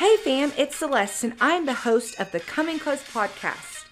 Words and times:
Hey 0.00 0.16
fam, 0.16 0.50
it's 0.56 0.76
Celeste, 0.76 1.24
and 1.24 1.34
I'm 1.42 1.66
the 1.66 1.74
host 1.74 2.18
of 2.18 2.32
the 2.32 2.40
Come 2.40 2.70
In 2.70 2.78
Close 2.78 3.02
podcast. 3.02 3.84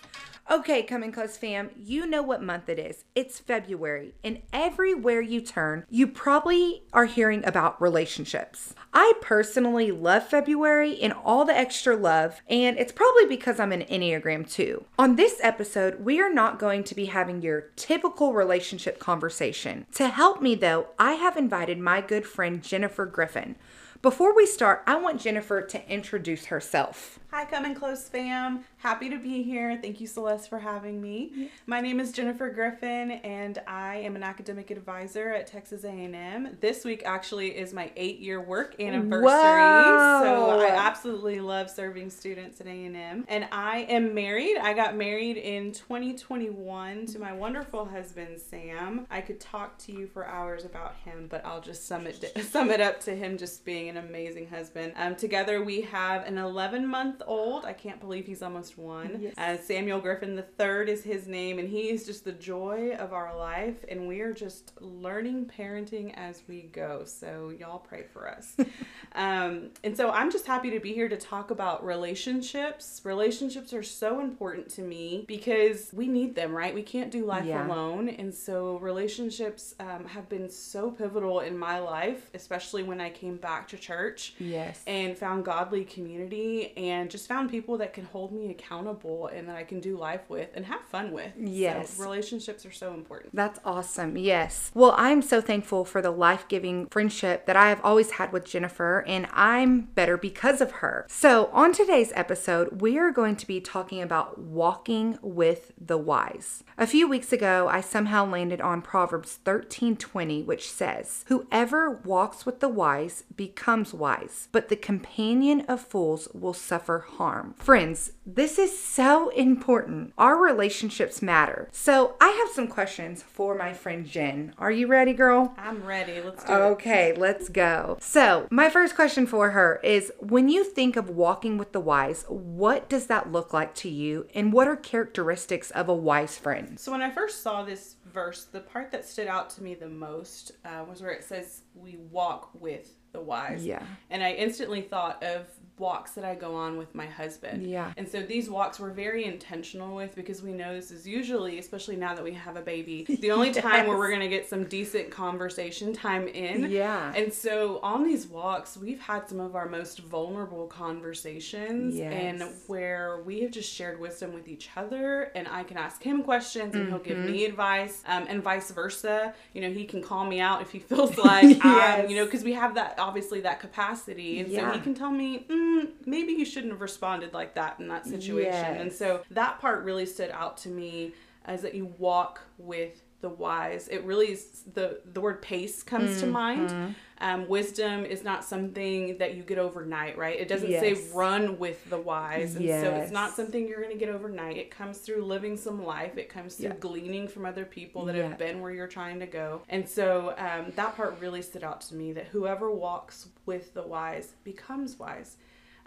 Okay, 0.51 0.83
Come 0.83 1.03
In 1.03 1.13
Close 1.13 1.37
fam, 1.37 1.69
you 1.77 2.07
know 2.07 2.23
what 2.23 2.43
month 2.43 2.71
it 2.71 2.79
is. 2.79 3.05
It's 3.15 3.39
February, 3.39 4.15
and 4.25 4.41
everywhere 4.51 5.21
you 5.21 5.43
turn, 5.43 5.85
you 5.91 6.07
probably 6.07 6.83
are 6.95 7.05
hearing 7.05 7.45
about 7.45 7.79
relationships. 7.83 8.75
I 8.95 9.13
personally 9.21 9.91
love 9.91 10.27
February 10.27 10.99
and 10.99 11.13
all 11.13 11.45
the 11.45 11.55
extra 11.55 11.95
love, 11.95 12.41
and 12.49 12.79
it's 12.79 12.91
probably 12.91 13.27
because 13.27 13.61
I'm 13.61 13.73
an 13.73 13.83
Enneagram 13.83 14.51
two. 14.51 14.87
On 14.99 15.17
this 15.17 15.39
episode, 15.43 16.03
we 16.03 16.23
are 16.23 16.33
not 16.33 16.59
going 16.59 16.85
to 16.85 16.95
be 16.95 17.05
having 17.05 17.43
your 17.43 17.67
typical 17.77 18.33
relationship 18.33 18.99
conversation. 18.99 19.85
To 19.97 20.09
help 20.09 20.41
me, 20.41 20.55
though, 20.55 20.87
I 20.99 21.13
have 21.13 21.37
invited 21.37 21.79
my 21.79 22.01
good 22.01 22.25
friend 22.25 22.63
Jennifer 22.63 23.05
Griffin. 23.05 23.57
Before 24.01 24.33
we 24.33 24.47
start, 24.47 24.85
I 24.87 24.95
want 24.95 25.21
Jennifer 25.21 25.61
to 25.61 25.91
introduce 25.91 26.47
herself. 26.47 27.19
Hi, 27.31 27.45
come 27.45 27.65
Coming 27.65 27.75
Close 27.75 28.09
fam. 28.09 28.65
Happy 28.79 29.11
to 29.11 29.19
be 29.19 29.43
here. 29.43 29.79
Thank 29.83 30.01
you, 30.01 30.07
Celeste, 30.07 30.49
for 30.49 30.59
having 30.59 31.03
me. 31.03 31.51
My 31.67 31.81
name 31.83 32.01
is 32.01 32.11
Jennifer 32.11 32.49
Griffin, 32.49 33.11
and 33.11 33.61
I 33.67 33.97
am 33.97 34.17
an 34.17 34.23
academic 34.23 34.71
advisor 34.71 35.35
at 35.35 35.47
Texas 35.47 35.85
A&M. 35.85 36.57
This 36.61 36.87
week 36.87 37.03
actually 37.05 37.49
is 37.49 37.75
my 37.75 37.93
eight-year 37.97 38.41
work 38.41 38.81
anniversary, 38.81 39.27
Whoa. 39.27 40.21
so 40.23 40.61
I 40.61 40.71
absolutely 40.71 41.41
love 41.41 41.69
serving 41.69 42.09
students 42.09 42.63
at 42.63 42.67
A&M. 42.67 43.27
And 43.29 43.49
I 43.53 43.81
am 43.91 44.15
married. 44.15 44.57
I 44.63 44.73
got 44.73 44.97
married 44.97 45.37
in 45.37 45.73
2021 45.73 47.07
to 47.07 47.19
my 47.19 47.33
wonderful 47.33 47.85
husband 47.85 48.41
Sam. 48.41 49.07
I 49.11 49.21
could 49.21 49.39
talk 49.39 49.77
to 49.81 49.93
you 49.93 50.07
for 50.07 50.27
hours 50.27 50.65
about 50.65 50.95
him, 51.05 51.27
but 51.29 51.45
I'll 51.45 51.61
just 51.61 51.87
sum 51.87 52.07
it 52.07 52.33
sum 52.51 52.71
it 52.71 52.81
up 52.81 53.01
to 53.01 53.15
him 53.15 53.37
just 53.37 53.67
being 53.67 53.91
an 53.91 53.99
amazing 53.99 54.49
husband. 54.49 54.95
Um, 54.97 55.15
together 55.15 55.63
we 55.63 55.83
have 55.83 56.25
an 56.25 56.39
11 56.39 56.87
month 57.19 57.29
old. 57.29 57.65
I 57.65 57.73
can't 57.73 58.01
believe 58.01 58.27
he's 58.27 58.43
almost 58.43 58.79
one. 58.79 59.19
Yes. 59.21 59.35
Uh, 59.39 59.57
Samuel 59.63 60.01
Griffin 60.01 60.37
the 60.37 60.43
third 60.43 60.89
is 60.89 61.03
his 61.03 61.27
name, 61.27 61.59
and 61.59 61.69
he 61.69 61.91
is 61.91 62.07
just 62.07 62.25
the 62.25 62.33
joy 62.33 62.95
of 62.99 63.13
our 63.13 63.37
life. 63.37 63.85
And 63.89 64.07
we 64.09 64.21
are 64.21 64.33
just 64.33 64.73
learning 64.81 65.51
parenting 65.59 66.13
as 66.17 66.43
we 66.49 66.63
go. 66.63 67.03
So 67.05 67.53
y'all 67.59 67.79
pray 67.79 68.05
for 68.13 68.29
us. 68.29 68.55
um, 69.15 69.71
and 69.85 69.97
so 69.97 70.11
I'm 70.11 70.31
just 70.31 70.47
happy 70.47 70.71
to 70.71 70.81
be 70.81 70.93
here 70.93 71.09
to 71.09 71.17
talk 71.17 71.51
about 71.51 71.85
relationships. 71.85 73.01
Relationships 73.05 73.73
are 73.73 73.83
so 73.83 74.21
important 74.21 74.69
to 74.71 74.83
me 74.83 75.25
because 75.27 75.91
we 75.93 76.09
need 76.09 76.35
them, 76.35 76.53
right? 76.55 76.75
We 76.75 76.83
can't 76.83 77.11
do 77.11 77.25
life 77.25 77.45
Yeah. 77.45 77.67
alone, 77.67 78.09
and 78.09 78.33
so 78.35 78.77
relationships 78.79 79.75
um, 79.81 80.05
have 80.07 80.29
been 80.29 80.49
so 80.51 80.91
pivotal 80.91 81.41
in 81.41 81.57
my 81.59 81.79
life, 81.79 82.31
especially 82.35 82.83
when 82.83 83.01
I 83.01 83.11
came 83.11 83.37
back 83.37 83.69
to 83.69 83.77
church 83.77 84.35
Yes. 84.39 84.83
and 84.87 85.17
found 85.17 85.45
godly 85.45 85.85
community 85.85 86.73
and 86.77 87.08
just 87.11 87.29
found 87.29 87.51
people 87.51 87.79
that 87.79 87.93
can 87.93 88.05
hold 88.05 88.33
me 88.33 88.51
accountable 88.51 89.29
and 89.29 89.49
that 89.49 89.57
I 89.57 89.65
can 89.65 89.81
do 89.81 89.97
life 89.97 90.29
with 90.29 90.51
and 90.55 90.65
have 90.67 90.81
fun 90.83 91.13
with. 91.13 91.33
Yes. 91.39 91.95
So 91.95 92.03
relationships 92.03 92.65
are 92.67 92.73
so 92.73 92.95
important. 92.95 93.35
That's 93.35 93.61
awesome. 93.65 94.17
Yes. 94.17 94.71
Well, 94.75 94.95
I'm 94.97 95.23
so 95.23 95.41
thankful 95.41 95.85
for 95.85 96.03
the 96.03 96.11
life 96.11 96.47
giving 96.49 96.87
friendship 96.87 97.47
that 97.47 97.57
I 97.57 97.69
have 97.69 97.81
always 97.85 98.13
had 98.13 98.33
with 98.33 98.45
Jennifer, 98.45 99.05
and 99.07 99.27
I'm 99.33 99.83
better 99.83 100.17
because 100.17 100.61
of 100.61 100.71
her. 100.73 101.07
So, 101.09 101.51
on 101.53 101.73
today's 101.73 102.13
episode, 102.15 102.81
we 102.81 102.99
are 102.99 103.11
going 103.11 103.37
to 103.37 103.47
be 103.47 103.61
talking 103.61 104.03
about 104.03 104.39
walking 104.39 105.19
with 105.23 105.73
the 105.81 105.99
wise. 105.99 106.65
A 106.77 106.87
few 106.87 107.09
weeks 107.09 107.33
ago, 107.33 107.69
I 107.69 107.81
somehow 107.81 108.27
landed 108.27 108.61
on 108.61 108.83
Proverbs 108.83 109.39
13:20, 109.45 110.45
which 110.45 110.71
says, 110.71 111.25
"Whoever 111.29 111.91
walks 111.91 112.47
with 112.47 112.61
the 112.61 112.69
wise 112.69 113.25
becomes 113.35 113.93
wise, 113.95 114.49
but 114.53 114.69
the 114.69 114.77
companion 114.77 115.63
of 115.63 115.81
fools 115.81 116.29
will 116.35 116.55
suffer 116.55 116.98
harm." 117.01 117.55
Friends, 117.59 118.13
this 118.27 118.59
is 118.59 118.79
so 118.79 119.31
important. 119.31 120.13
Our 120.19 120.37
relationships 120.37 121.23
matter. 121.23 121.69
So, 121.73 122.17
I 122.21 122.29
have 122.29 122.55
some 122.55 122.69
questions 122.69 123.23
for 123.23 123.55
my 123.55 123.73
friend 123.73 124.07
Jen. 124.07 124.55
Are 124.59 124.71
you 124.71 124.87
ready, 124.87 125.13
girl? 125.13 125.55
I'm 125.57 125.85
ready. 125.85 126.21
Let's 126.21 126.45
do 126.45 126.53
it. 126.53 126.57
Okay, 126.57 127.13
let's 127.15 127.49
go. 127.49 127.97
So, 128.01 128.47
my 128.51 128.69
first 128.69 128.95
question 128.95 129.27
for 129.27 129.51
her 129.51 129.81
is 129.83 130.13
when 130.19 130.49
you 130.49 130.65
think 130.65 130.97
of 130.97 131.11
walking 131.11 131.59
with 131.59 131.73
the 131.73 131.81
wise, 131.81 132.25
what 132.29 132.89
does 132.89 133.07
that 133.07 133.33
look 133.33 133.53
like 133.53 133.75
to 133.77 133.89
you 133.89 134.27
and 134.35 134.53
what 134.53 134.69
are 134.69 134.77
characteristics 134.77 135.71
of 135.73 135.89
a 135.89 135.95
wise 135.95 136.37
friend? 136.37 136.79
So 136.79 136.93
when 136.93 137.03
I 137.03 137.11
first 137.11 137.43
saw 137.43 137.63
this 137.63 137.97
verse, 138.13 138.45
the 138.45 138.61
part 138.61 138.91
that 138.93 139.05
stood 139.05 139.27
out 139.27 139.51
to 139.51 139.63
me 139.63 139.75
the 139.75 139.89
most 139.89 140.53
uh, 140.65 140.85
was 140.89 141.03
where 141.03 141.11
it 141.11 141.25
says, 141.25 141.63
"We 141.75 141.97
walk 142.11 142.51
with 142.55 142.91
the 143.13 143.21
wise." 143.21 143.65
Yeah. 143.65 143.83
And 144.11 144.23
I 144.23 144.33
instantly 144.33 144.83
thought 144.83 145.23
of 145.23 145.47
walks 145.79 146.13
that 146.13 146.25
I 146.25 146.35
go 146.35 146.55
on 146.55 146.77
with 146.79 146.95
my 146.95 147.07
husband. 147.07 147.67
Yeah. 147.69 147.93
And 147.97 148.09
so 148.09 148.23
these 148.23 148.49
walks 148.51 148.79
we're 148.81 148.91
very 148.91 149.25
intentional 149.25 149.95
with 149.95 150.15
because 150.15 150.43
we 150.43 150.53
know 150.53 150.75
this 150.75 150.91
is 150.91 151.07
usually, 151.07 151.59
especially 151.59 151.97
now 151.97 152.15
that 152.15 152.25
we 152.25 152.33
have 152.33 152.57
a 152.57 152.61
baby, 152.63 153.05
the 153.21 153.31
only 153.31 153.53
time 153.53 153.87
where 153.87 153.97
we're 153.97 154.09
going 154.09 154.21
to 154.21 154.29
get 154.29 154.49
some 154.49 154.65
decent 154.65 155.11
conversation 155.11 155.93
time 155.93 156.29
in. 156.29 156.71
Yeah. 156.71 157.13
And 157.15 157.33
so 157.33 157.81
on 157.83 158.05
these 158.05 158.27
walks, 158.27 158.77
we've 158.77 159.01
had 159.01 159.29
some 159.29 159.41
of 159.41 159.55
our 159.57 159.69
most 159.69 160.01
vulnerable 160.01 160.67
conversations 160.67 161.99
and 161.99 162.43
where 162.67 163.21
we 163.25 163.41
have 163.41 163.51
just 163.51 163.73
shared 163.73 164.01
wisdom 164.01 164.33
with 164.33 164.49
each 164.49 164.69
other 164.77 165.31
and 165.35 165.47
I 165.49 165.63
can 165.65 165.77
ask 165.77 166.03
him 166.03 166.23
questions 166.23 166.75
and 166.75 166.89
he'll 166.89 166.99
give 166.99 167.19
Mm-hmm. 167.19 167.33
me 167.33 167.45
advice 167.47 168.03
um, 168.07 168.27
and 168.29 168.43
vice 168.43 168.71
versa. 168.71 169.35
You 169.53 169.63
know, 169.63 169.71
he 169.73 169.85
can 169.87 170.03
call 170.03 170.25
me 170.25 170.39
out 170.41 170.63
if 170.63 170.71
he 170.71 170.79
feels 170.91 171.17
like, 171.19 171.57
Yes. 171.65 172.05
um, 172.05 172.09
you 172.11 172.17
know, 172.17 172.25
because 172.27 172.45
we 172.45 172.53
have 172.53 172.75
that 172.77 172.95
obviously 172.99 173.41
that 173.41 173.59
capacity. 173.61 174.39
And 174.41 174.53
so 174.53 174.71
he 174.71 174.79
can 174.81 174.95
tell 174.95 175.11
me, 175.11 175.47
mm, 175.49 175.68
maybe 176.07 176.33
you 176.33 176.45
shouldn't 176.45 176.73
have 176.73 176.81
responded 176.81 177.33
like 177.33 177.55
that 177.55 177.79
in 177.81 177.89
that 177.89 178.07
situation. 178.07 178.77
And 178.77 178.93
so 178.93 179.23
that 179.31 179.61
part 179.61 179.85
really 179.85 180.07
stood 180.07 180.31
out 180.31 180.57
to 180.59 180.69
me 180.69 181.13
as 181.45 181.63
that 181.63 181.75
you 181.75 181.87
walk 181.99 182.41
with 182.59 183.03
the 183.21 183.29
wise. 183.29 183.89
It 183.89 184.05
really 184.05 184.27
is 184.31 184.63
the 184.75 185.01
the 185.13 185.21
word 185.21 185.43
pace 185.43 185.83
comes 185.83 186.21
to 186.21 186.27
Mm-hmm. 186.27 186.33
mind. 186.33 186.95
Um, 187.21 187.49
wisdom 187.49 188.05
is 188.05 188.23
not 188.23 188.45
something 188.45 189.19
that 189.19 189.35
you 189.35 189.43
get 189.43 189.59
overnight, 189.59 190.17
right? 190.17 190.39
It 190.39 190.47
doesn't 190.47 190.71
say 190.71 190.95
run 191.13 191.59
with 191.59 191.85
the 191.91 191.99
wise, 191.99 192.55
and 192.55 192.65
so 192.81 192.95
it's 192.95 193.11
not 193.11 193.35
something 193.35 193.67
you're 193.67 193.83
going 193.83 193.93
to 193.99 193.99
get 193.99 194.09
overnight. 194.09 194.57
It 194.57 194.71
comes 194.71 194.99
through 194.99 195.25
living 195.25 195.57
some 195.57 195.85
life. 195.85 196.17
It 196.17 196.29
comes 196.29 196.55
through 196.55 196.67
Yeah. 196.69 196.77
gleaning 196.79 197.27
from 197.27 197.45
other 197.45 197.65
people 197.65 198.05
that 198.05 198.15
Yeah. 198.15 198.29
have 198.29 198.39
been 198.39 198.61
where 198.61 198.71
you're 198.71 198.87
trying 198.87 199.19
to 199.19 199.27
go. 199.27 199.63
And 199.69 199.89
so 199.89 200.35
um, 200.39 200.73
that 200.77 200.95
part 200.95 201.19
really 201.21 201.43
stood 201.43 201.65
out 201.65 201.81
to 201.89 201.97
me 201.97 202.13
that 202.13 202.27
whoever 202.27 202.71
walks 202.71 203.27
with 203.47 203.75
the 203.75 203.83
wise 203.83 204.35
becomes 204.45 204.97
wise. 204.97 205.39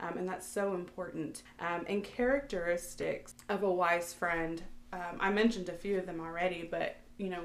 Um, 0.01 0.17
and 0.17 0.27
that's 0.27 0.47
so 0.47 0.73
important. 0.73 1.43
Um, 1.59 1.85
and 1.87 2.03
characteristics 2.03 3.35
of 3.49 3.63
a 3.63 3.71
wise 3.71 4.13
friend, 4.13 4.61
um, 4.93 5.17
I 5.19 5.29
mentioned 5.31 5.69
a 5.69 5.73
few 5.73 5.97
of 5.97 6.05
them 6.05 6.19
already, 6.19 6.67
but 6.69 6.97
you 7.17 7.29
know, 7.29 7.43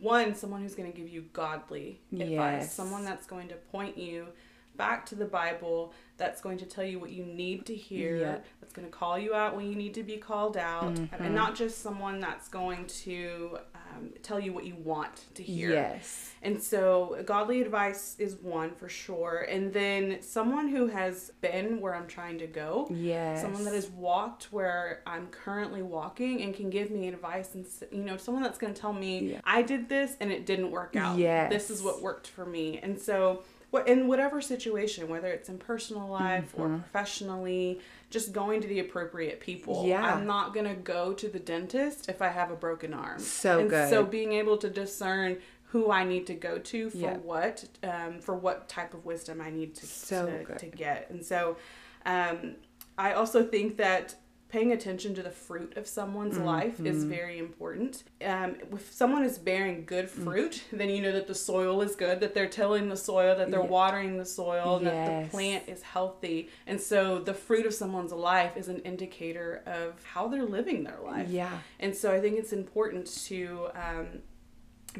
one, 0.00 0.34
someone 0.34 0.62
who's 0.62 0.74
going 0.74 0.90
to 0.90 0.96
give 0.98 1.08
you 1.08 1.26
godly 1.32 2.00
advice, 2.12 2.30
Yes. 2.30 2.72
someone 2.74 3.04
that's 3.04 3.26
going 3.26 3.48
to 3.48 3.54
point 3.54 3.96
you 3.96 4.28
back 4.74 5.04
to 5.06 5.14
the 5.14 5.26
Bible, 5.26 5.92
that's 6.16 6.40
going 6.40 6.56
to 6.58 6.64
tell 6.66 6.82
you 6.84 6.98
what 6.98 7.10
you 7.10 7.24
need 7.26 7.66
to 7.66 7.74
hear, 7.74 8.16
Yeah. 8.16 8.38
that's 8.60 8.72
going 8.72 8.88
to 8.88 8.90
call 8.92 9.18
you 9.18 9.34
out 9.34 9.54
when 9.54 9.66
you 9.68 9.74
need 9.76 9.94
to 9.94 10.02
be 10.02 10.16
called 10.16 10.56
out, 10.56 10.94
Mm-hmm. 10.94 11.22
and 11.22 11.34
not 11.34 11.54
just 11.54 11.82
someone 11.82 12.20
that's 12.20 12.48
going 12.48 12.86
to 12.86 13.58
um, 13.96 14.10
tell 14.22 14.40
you 14.40 14.52
what 14.52 14.64
you 14.64 14.74
want 14.76 15.26
to 15.34 15.42
hear. 15.42 15.70
Yes. 15.70 16.32
And 16.42 16.60
so, 16.60 17.22
godly 17.24 17.60
advice 17.60 18.16
is 18.18 18.36
one 18.36 18.74
for 18.74 18.88
sure. 18.88 19.46
And 19.48 19.72
then 19.72 20.18
someone 20.22 20.68
who 20.68 20.88
has 20.88 21.30
been 21.40 21.80
where 21.80 21.94
I'm 21.94 22.06
trying 22.08 22.38
to 22.38 22.46
go. 22.46 22.88
Yes. 22.90 23.40
Someone 23.42 23.64
that 23.64 23.74
has 23.74 23.88
walked 23.90 24.52
where 24.52 25.02
I'm 25.06 25.26
currently 25.28 25.82
walking 25.82 26.42
and 26.42 26.54
can 26.54 26.70
give 26.70 26.90
me 26.90 27.08
advice. 27.08 27.54
And, 27.54 27.66
you 27.90 28.02
know, 28.04 28.16
someone 28.16 28.42
that's 28.42 28.58
going 28.58 28.74
to 28.74 28.80
tell 28.80 28.92
me, 28.92 29.32
Yeah. 29.32 29.40
I 29.44 29.62
did 29.62 29.88
this 29.88 30.16
and 30.20 30.32
it 30.32 30.46
didn't 30.46 30.70
work 30.70 30.96
out. 30.96 31.18
Yes. 31.18 31.50
This 31.52 31.70
is 31.70 31.82
what 31.82 32.02
worked 32.02 32.26
for 32.26 32.44
me. 32.44 32.78
And 32.82 33.00
so, 33.00 33.42
what 33.70 33.88
in 33.88 34.06
whatever 34.06 34.42
situation, 34.42 35.08
whether 35.08 35.28
it's 35.28 35.48
in 35.48 35.56
personal 35.58 36.06
life 36.08 36.52
or 36.58 36.66
Mm-hmm. 36.66 36.80
professionally, 36.80 37.80
just 38.12 38.32
going 38.32 38.60
to 38.60 38.68
the 38.68 38.78
appropriate 38.78 39.40
people. 39.40 39.84
Yeah. 39.86 40.14
I'm 40.14 40.26
not 40.26 40.54
going 40.54 40.66
to 40.66 40.74
go 40.74 41.12
to 41.14 41.28
the 41.28 41.38
dentist 41.40 42.08
if 42.08 42.22
I 42.22 42.28
have 42.28 42.50
a 42.50 42.56
broken 42.56 42.94
arm. 42.94 43.18
So 43.18 43.58
and 43.60 43.70
good. 43.70 43.90
So 43.90 44.04
being 44.04 44.34
able 44.34 44.56
to 44.58 44.70
discern 44.70 45.38
who 45.64 45.90
I 45.90 46.04
need 46.04 46.26
to 46.26 46.34
go 46.34 46.58
to 46.58 46.90
for 46.90 46.96
Yeah. 46.98 47.16
what, 47.16 47.64
um, 47.82 48.20
for 48.20 48.34
what 48.36 48.68
type 48.68 48.92
of 48.94 49.06
wisdom 49.06 49.40
I 49.40 49.50
need 49.50 49.74
to 49.76 49.86
So 49.86 50.26
to, 50.26 50.58
to 50.58 50.66
get. 50.66 51.08
And 51.10 51.24
so, 51.24 51.56
um, 52.04 52.56
I 52.98 53.14
also 53.14 53.42
think 53.42 53.78
that 53.78 54.14
paying 54.52 54.70
attention 54.72 55.14
to 55.14 55.22
the 55.22 55.30
fruit 55.30 55.74
of 55.78 55.86
someone's 55.86 56.34
Mm-hmm. 56.34 56.44
life 56.44 56.80
is 56.84 57.04
very 57.04 57.38
important. 57.38 58.04
Um, 58.22 58.56
if 58.70 58.92
someone 58.92 59.24
is 59.24 59.38
bearing 59.38 59.84
good 59.86 60.06
Mm. 60.10 60.24
fruit, 60.24 60.64
then 60.70 60.90
you 60.90 61.00
know 61.00 61.10
that 61.12 61.26
the 61.26 61.34
soil 61.34 61.80
is 61.80 61.96
good, 61.96 62.20
that 62.20 62.34
they're 62.34 62.48
tilling 62.48 62.90
the 62.90 62.96
soil, 62.96 63.34
that 63.36 63.50
they're 63.50 63.60
Yeah. 63.60 63.66
watering 63.80 64.18
the 64.18 64.26
soil, 64.26 64.76
and 64.76 64.86
that 64.86 65.22
the 65.24 65.28
plant 65.30 65.64
is 65.68 65.80
healthy. 65.82 66.50
And 66.66 66.78
so 66.78 67.18
the 67.18 67.32
fruit 67.32 67.64
of 67.64 67.72
someone's 67.72 68.12
life 68.12 68.54
is 68.58 68.68
an 68.68 68.80
indicator 68.80 69.62
of 69.64 70.04
how 70.04 70.28
they're 70.28 70.44
living 70.44 70.84
their 70.84 70.98
life. 71.02 71.28
Yeah. 71.30 71.58
And 71.80 71.96
so 71.96 72.12
I 72.12 72.20
think 72.20 72.38
it's 72.38 72.52
important 72.52 73.06
to 73.28 73.68
um, 73.74 74.06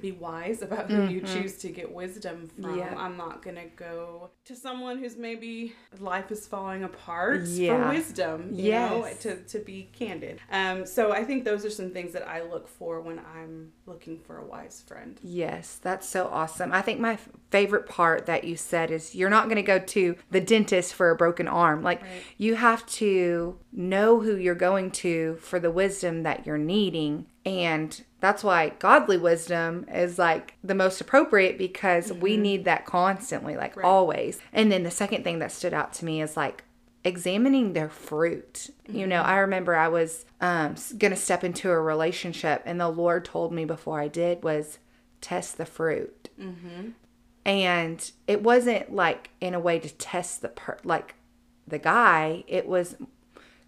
be 0.00 0.12
wise 0.12 0.62
about 0.62 0.90
who 0.90 1.04
you 1.08 1.20
choose 1.20 1.56
to 1.58 1.68
get 1.68 1.92
wisdom 1.92 2.48
from. 2.54 2.64
Mm-hmm. 2.64 2.78
Yeah. 2.78 2.94
I'm 2.96 3.16
not 3.16 3.42
going 3.42 3.56
to 3.56 3.66
go 3.76 4.30
to 4.44 4.56
someone 4.56 4.98
who's 4.98 5.16
maybe 5.16 5.74
life 5.98 6.30
is 6.30 6.46
falling 6.46 6.84
apart 6.84 7.42
Yeah. 7.44 7.88
for 7.88 7.94
wisdom, 7.96 8.50
you 8.52 8.72
know, 8.72 9.08
to, 9.20 9.36
to 9.36 9.58
be 9.58 9.88
candid. 9.92 10.40
Um, 10.50 10.86
so 10.86 11.12
I 11.12 11.24
think 11.24 11.44
those 11.44 11.64
are 11.64 11.70
some 11.70 11.90
things 11.90 12.12
that 12.12 12.26
I 12.26 12.42
look 12.42 12.68
for 12.68 13.00
when 13.00 13.18
I'm 13.20 13.72
looking 13.86 14.18
for 14.18 14.38
a 14.38 14.44
wise 14.46 14.82
friend. 14.86 15.18
Yes, 15.22 15.78
that's 15.82 16.08
so 16.08 16.28
awesome. 16.28 16.72
I 16.72 16.82
think 16.82 17.00
my 17.00 17.14
f- 17.14 17.28
favorite 17.50 17.88
part 17.88 18.26
that 18.26 18.44
you 18.44 18.56
said 18.56 18.90
is 18.90 19.14
you're 19.14 19.30
not 19.30 19.44
going 19.44 19.56
to 19.56 19.62
go 19.62 19.78
to 19.78 20.16
the 20.30 20.40
dentist 20.40 20.94
for 20.94 21.10
a 21.10 21.16
broken 21.16 21.46
arm. 21.48 21.82
Like, 21.82 22.02
Right. 22.02 22.10
you 22.38 22.54
have 22.56 22.84
to 22.86 23.58
know 23.72 24.20
who 24.20 24.36
you're 24.36 24.54
going 24.54 24.90
to 24.90 25.36
for 25.40 25.58
the 25.60 25.70
wisdom 25.70 26.22
that 26.24 26.46
you're 26.46 26.58
needing. 26.58 27.26
And 27.44 28.02
that's 28.22 28.44
why 28.44 28.70
godly 28.78 29.18
wisdom 29.18 29.84
is 29.92 30.18
like 30.18 30.54
the 30.62 30.76
most 30.76 31.00
appropriate 31.00 31.58
because 31.58 32.12
we 32.12 32.34
mm-hmm. 32.34 32.42
need 32.42 32.64
that 32.64 32.86
constantly, 32.86 33.56
like 33.56 33.76
Right. 33.76 33.84
always. 33.84 34.38
And 34.52 34.70
then 34.70 34.84
the 34.84 34.90
second 34.92 35.24
thing 35.24 35.40
that 35.40 35.50
stood 35.50 35.74
out 35.74 35.92
to 35.94 36.04
me 36.04 36.22
is 36.22 36.36
like, 36.36 36.64
examining 37.04 37.72
their 37.72 37.88
fruit. 37.88 38.70
You 38.88 39.08
know, 39.08 39.20
mm-hmm. 39.20 39.30
I 39.30 39.38
remember 39.38 39.74
I 39.74 39.88
was 39.88 40.24
um, 40.40 40.76
going 40.98 41.10
to 41.10 41.16
step 41.16 41.42
into 41.42 41.68
a 41.68 41.80
relationship, 41.80 42.62
and 42.64 42.80
the 42.80 42.88
Lord 42.88 43.24
told 43.24 43.52
me 43.52 43.64
before 43.64 44.00
I 44.00 44.06
did 44.06 44.44
was 44.44 44.78
test 45.20 45.58
the 45.58 45.66
fruit. 45.66 46.28
Mm-hmm. 46.40 46.90
And 47.44 48.12
it 48.28 48.42
wasn't 48.42 48.94
like 48.94 49.30
in 49.40 49.54
a 49.54 49.60
way 49.60 49.80
to 49.80 49.88
test 49.88 50.42
the 50.42 50.48
per 50.48 50.78
like 50.84 51.16
the 51.66 51.78
guy. 51.78 52.44
It 52.46 52.68
was 52.68 52.94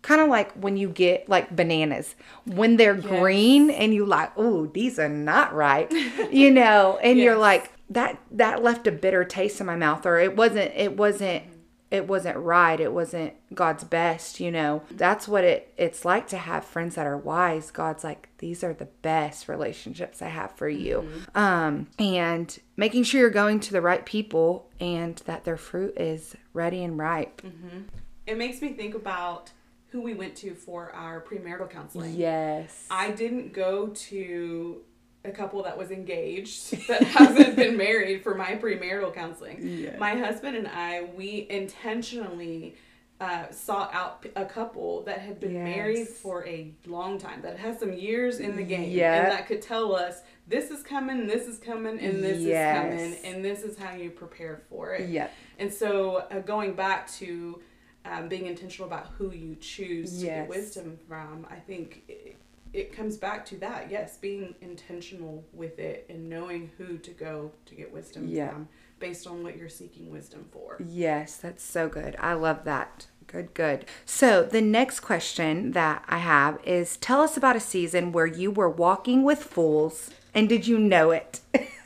kind 0.05 0.21
of 0.21 0.29
like 0.29 0.53
when 0.53 0.77
you 0.77 0.89
get 0.89 1.29
like 1.29 1.57
bananas. 1.57 2.15
When 2.45 2.77
they're 2.77 2.95
green 2.95 3.71
and 3.71 3.93
you 3.93 4.05
like, 4.05 4.33
oh, 4.37 4.67
these 4.67 4.99
are 4.99 5.09
not 5.09 5.53
right, 5.55 5.91
you 6.31 6.51
know, 6.51 6.99
and 7.03 7.19
you're 7.19 7.39
like 7.39 7.73
that 7.91 8.21
that 8.31 8.63
left 8.63 8.87
a 8.87 8.93
bitter 8.93 9.25
taste 9.25 9.61
in 9.61 9.67
my 9.67 9.77
mouth, 9.77 10.07
or 10.07 10.19
it 10.19 10.37
wasn't 10.37 10.73
it 10.77 10.97
wasn't 10.97 11.43
it 11.91 12.09
wasn't 12.09 12.37
right 12.37 12.81
it 12.81 12.93
wasn't 12.93 13.33
god's 13.55 13.85
best 13.85 14.41
you 14.41 14.51
know? 14.51 14.83
That's 14.91 15.27
what 15.27 15.45
it 15.45 15.73
it's 15.77 16.05
like 16.05 16.29
to 16.29 16.39
have 16.39 16.65
friends 16.65 16.97
that 16.97 17.07
are 17.07 17.17
wise. 17.17 17.71
God's 17.71 18.05
like 18.05 18.29
these 18.39 18.63
are 18.63 18.75
the 18.75 18.89
best 19.01 19.49
relationships 19.49 20.21
i 20.21 20.29
have 20.29 20.53
for 20.53 20.69
you. 20.69 21.09
Um 21.35 21.87
and 21.99 22.59
making 22.77 23.05
sure 23.05 23.21
you're 23.21 23.31
going 23.31 23.59
to 23.61 23.73
the 23.73 23.81
right 23.81 24.05
people 24.05 24.69
and 24.81 25.17
that 25.25 25.45
their 25.45 25.57
fruit 25.57 25.95
is 25.97 26.37
ready 26.53 26.85
and 26.85 26.99
ripe. 26.99 27.41
Mm-hmm. 27.41 27.83
It 28.27 28.39
makes 28.39 28.61
me 28.61 28.73
think 28.73 28.95
about 28.95 29.53
who 29.95 30.01
we 30.01 30.13
went 30.13 30.35
to 30.35 30.57
for 30.57 30.91
our 30.93 31.21
premarital 31.21 31.71
counseling. 31.71 32.13
yes 32.17 32.85
I 32.91 33.13
didn't 33.13 33.53
go 33.53 33.87
to 34.11 34.81
a 35.25 35.31
couple 35.31 35.63
that 35.63 35.79
was 35.79 35.93
engaged 35.93 36.73
that 36.89 37.05
hasn't 37.05 37.55
been 37.55 37.77
married 37.87 38.25
for 38.25 38.35
my 38.35 38.57
premarital 38.57 39.15
counseling. 39.15 39.59
Yes. 39.63 40.01
My 40.01 40.17
husband 40.17 40.57
and 40.57 40.67
I, 40.67 41.05
we 41.17 41.47
intentionally 41.49 42.75
uh, 43.21 43.49
sought 43.53 43.95
out 43.95 44.27
a 44.35 44.45
couple 44.45 45.03
that 45.05 45.21
had 45.21 45.39
been 45.39 45.55
married 45.55 46.09
for 46.09 46.45
a 46.45 46.73
long 46.87 47.17
time, 47.19 47.41
that 47.43 47.57
has 47.57 47.79
some 47.79 47.93
years 47.93 48.41
in 48.41 48.57
the 48.57 48.65
game, 48.65 48.91
Yeah. 48.91 49.23
and 49.23 49.31
that 49.33 49.47
could 49.47 49.63
tell 49.63 49.95
us 49.95 50.23
this 50.49 50.71
is 50.73 50.83
coming, 50.83 51.29
this 51.29 51.47
is 51.47 51.59
coming, 51.61 52.01
and 52.01 52.23
this 52.23 52.41
Yes. 52.41 52.93
is 52.93 53.15
coming, 53.23 53.35
and 53.35 53.45
this 53.45 53.63
is 53.63 53.79
how 53.79 53.95
you 53.95 54.11
prepare 54.11 54.61
for 54.69 54.95
it. 54.95 55.09
Yeah. 55.09 55.29
And 55.61 55.73
so, 55.73 56.27
uh, 56.33 56.41
going 56.41 56.75
back 56.75 57.09
to 57.13 57.63
um, 58.05 58.29
being 58.29 58.47
intentional 58.47 58.87
about 58.89 59.09
who 59.19 59.31
you 59.33 59.57
choose 59.57 60.19
to 60.21 60.27
Yes. 60.27 60.41
get 60.41 60.49
wisdom 60.49 60.99
from, 61.09 61.47
I 61.51 61.57
think 61.57 62.03
it, 62.09 62.37
it 62.73 62.93
comes 62.95 63.17
back 63.17 63.47
to 63.47 63.57
that. 63.59 63.91
Yes, 63.91 64.19
being 64.19 64.55
intentional 64.61 65.45
with 65.53 65.79
it 65.79 66.07
and 66.09 66.29
knowing 66.29 66.71
who 66.77 66.99
to 66.99 67.11
go 67.13 67.53
to 67.67 67.75
get 67.75 67.93
wisdom 67.93 68.29
Yeah. 68.29 68.51
from 68.51 68.69
based 68.99 69.27
on 69.27 69.43
what 69.43 69.57
you're 69.57 69.69
seeking 69.69 70.11
wisdom 70.11 70.47
for. 70.53 70.77
Yes, 70.87 71.37
that's 71.37 71.63
so 71.63 71.89
good. 71.89 72.17
I 72.19 72.35
love 72.35 72.65
that. 72.65 73.07
Good, 73.27 73.55
good. 73.55 73.87
So, 74.05 74.43
the 74.45 74.61
next 74.61 75.01
question 75.01 75.73
that 75.73 76.05
I 76.07 76.19
have 76.19 76.59
is 76.65 76.97
tell 76.99 77.21
us 77.23 77.37
about 77.37 77.57
a 77.57 77.61
season 77.61 78.13
where 78.13 78.27
you 78.27 78.51
were 78.51 78.69
walking 78.69 79.23
with 79.25 79.43
fools 79.43 80.11
and 80.35 80.49
did 80.49 80.67
you 80.67 80.79
know 80.79 81.11
it? 81.11 81.41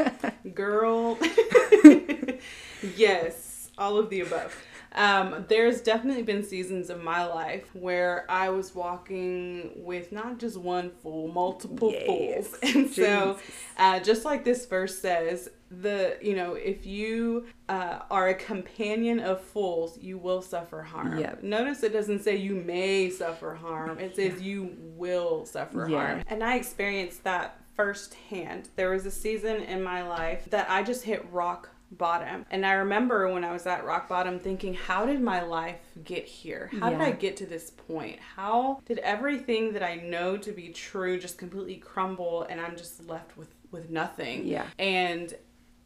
Girl, 0.55 1.19
yes, 2.97 3.71
all 3.79 3.99
of 3.99 4.11
the 4.11 4.21
above. 4.21 4.57
Um, 4.99 5.45
there's 5.49 5.81
definitely 5.81 6.25
been 6.25 6.43
seasons 6.43 6.91
of 6.91 7.03
my 7.03 7.25
life 7.25 7.73
where 7.75 8.27
I 8.29 8.49
was 8.51 8.75
walking 8.75 9.71
with 9.77 10.11
not 10.13 10.39
just 10.39 10.57
one 10.57 10.91
fool, 10.91 11.29
multiple 11.29 11.93
Yes. 11.93 12.05
fools. 12.07 12.55
And 12.75 12.91
so, 12.91 13.39
uh, 13.79 14.01
just 14.01 14.25
like 14.25 14.45
this 14.45 14.67
verse 14.67 14.99
says, 14.99 15.49
the 15.71 16.17
you 16.23 16.35
know 16.35 16.55
if 16.55 16.87
you 16.87 17.47
uh, 17.69 17.99
are 18.11 18.29
a 18.29 18.35
companion 18.35 19.21
of 19.21 19.41
fools, 19.41 19.99
you 20.01 20.19
will 20.19 20.41
suffer 20.43 20.83
harm. 20.83 21.19
Yep. 21.19 21.43
Notice 21.43 21.83
it 21.83 21.93
doesn't 21.93 22.23
say 22.25 22.37
you 22.37 22.55
may 22.55 23.09
suffer 23.11 23.55
harm; 23.55 23.99
it 23.99 24.17
says 24.17 24.41
you 24.43 24.75
will 24.97 25.45
suffer 25.47 25.87
Yeah. 25.89 25.97
harm. 25.99 26.23
And 26.27 26.43
I 26.43 26.57
experienced 26.57 27.23
that 27.25 27.61
firsthand. 27.77 28.69
There 28.77 28.91
was 28.91 29.07
a 29.07 29.11
season 29.11 29.57
in 29.63 29.83
my 29.83 30.03
life 30.03 30.47
that 30.51 30.69
I 30.71 30.83
just 30.83 31.05
hit 31.05 31.25
rock 31.31 31.69
bottom. 31.91 32.45
And 32.51 32.67
I 32.67 32.73
remember 32.73 33.33
when 33.33 33.45
I 33.45 33.53
was 33.53 33.67
at 33.67 33.85
rock 33.85 34.09
bottom 34.09 34.39
thinking, 34.39 34.75
how 34.75 35.07
did 35.07 35.21
my 35.21 35.43
life 35.43 35.81
get 36.05 36.25
here? 36.27 36.71
How 36.81 36.91
did 36.91 37.01
I 37.01 37.13
get 37.13 37.37
to 37.39 37.47
this 37.47 37.71
point? 37.71 38.19
How 38.37 38.81
did 38.85 38.99
everything 38.99 39.73
that 39.73 39.83
I 39.83 39.97
know 39.97 40.37
to 40.37 40.53
be 40.53 40.69
true 40.69 41.19
just 41.19 41.39
completely 41.39 41.77
crumble 41.77 42.43
and 42.45 42.61
I'm 42.61 42.77
just 42.77 43.07
left 43.09 43.37
with 43.37 43.49
with 43.71 43.91
nothing? 43.91 44.47
Yeah. 44.47 44.67
And 44.79 45.35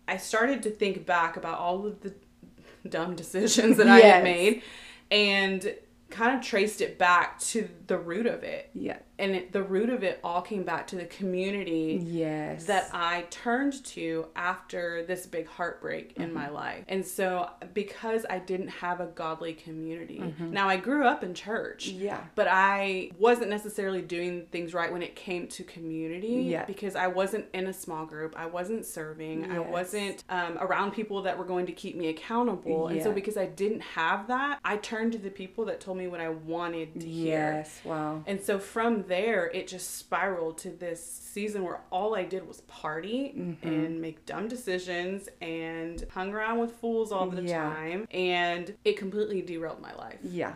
I 0.08 0.16
started 0.16 0.62
to 0.64 0.70
think 0.70 1.06
back 1.06 1.36
about 1.36 1.58
all 1.58 1.86
of 1.86 2.00
the 2.00 2.14
dumb 2.88 3.14
decisions 3.14 3.76
that 3.76 3.88
I 3.88 4.00
had 4.00 4.24
made 4.24 4.62
and 5.10 5.74
kind 6.10 6.36
of 6.36 6.44
traced 6.44 6.80
it 6.80 6.98
back 6.98 7.38
to 7.40 7.68
the 7.86 7.98
root 7.98 8.26
of 8.26 8.42
it. 8.42 8.70
Yeah. 8.74 8.98
And 9.22 9.36
it, 9.36 9.52
the 9.52 9.62
root 9.62 9.88
of 9.88 10.02
it 10.02 10.20
all 10.22 10.42
came 10.42 10.64
back 10.64 10.86
to 10.88 10.96
the 10.96 11.06
community 11.06 12.00
Yes. 12.04 12.64
that 12.64 12.90
I 12.92 13.24
turned 13.30 13.82
to 13.86 14.26
after 14.36 15.04
this 15.04 15.26
big 15.26 15.46
heartbreak 15.46 16.12
in 16.16 16.24
Mm-hmm. 16.24 16.34
my 16.34 16.48
life. 16.50 16.84
And 16.88 17.06
so, 17.06 17.48
because 17.72 18.26
I 18.28 18.38
didn't 18.40 18.68
have 18.68 19.00
a 19.00 19.06
godly 19.06 19.54
community, 19.54 20.18
Mm-hmm. 20.18 20.52
now 20.52 20.68
I 20.68 20.76
grew 20.76 21.06
up 21.06 21.22
in 21.22 21.32
church. 21.34 21.86
Yeah. 21.88 22.20
But 22.34 22.48
I 22.50 23.10
wasn't 23.18 23.48
necessarily 23.50 24.02
doing 24.02 24.46
things 24.50 24.74
right 24.74 24.92
when 24.92 25.02
it 25.02 25.14
came 25.16 25.46
to 25.48 25.62
community 25.64 26.42
Yeah. 26.54 26.64
because 26.64 26.96
I 26.96 27.06
wasn't 27.06 27.46
in 27.54 27.66
a 27.68 27.72
small 27.72 28.04
group. 28.06 28.34
I 28.36 28.46
wasn't 28.46 28.84
serving. 28.84 29.50
I 29.50 29.60
wasn't 29.60 30.24
um, 30.28 30.58
around 30.60 30.92
people 30.92 31.22
that 31.22 31.38
were 31.38 31.44
going 31.44 31.66
to 31.66 31.72
keep 31.72 31.96
me 31.96 32.08
accountable. 32.08 32.88
And 32.88 33.00
so, 33.02 33.12
because 33.12 33.36
I 33.36 33.46
didn't 33.46 33.82
have 33.82 34.26
that, 34.26 34.58
I 34.64 34.78
turned 34.78 35.12
to 35.12 35.18
the 35.18 35.30
people 35.30 35.64
that 35.66 35.80
told 35.80 35.96
me 35.98 36.08
what 36.08 36.20
I 36.20 36.30
wanted 36.30 37.00
to 37.00 37.08
hear. 37.08 37.52
Yes. 37.62 37.80
Wow. 37.84 38.24
And 38.26 38.40
so 38.42 38.58
from 38.58 39.04
there, 39.12 39.46
it 39.58 39.68
just 39.68 39.96
spiraled 39.98 40.56
to 40.58 40.70
this 40.70 41.04
season 41.04 41.62
where 41.64 41.80
all 41.90 42.14
I 42.14 42.24
did 42.24 42.46
was 42.48 42.62
party 42.62 43.34
Mm-hmm. 43.36 43.68
and 43.68 44.00
make 44.00 44.24
dumb 44.24 44.48
decisions 44.48 45.28
and 45.42 46.02
hung 46.10 46.32
around 46.32 46.58
with 46.60 46.72
fools 46.72 47.12
all 47.12 47.28
the 47.28 47.42
Yeah. 47.42 47.62
time. 47.74 48.08
And 48.10 48.74
it 48.84 48.96
completely 48.96 49.42
derailed 49.42 49.80
my 49.82 49.94
life. 49.94 50.18
Yeah. 50.22 50.54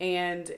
And 0.00 0.50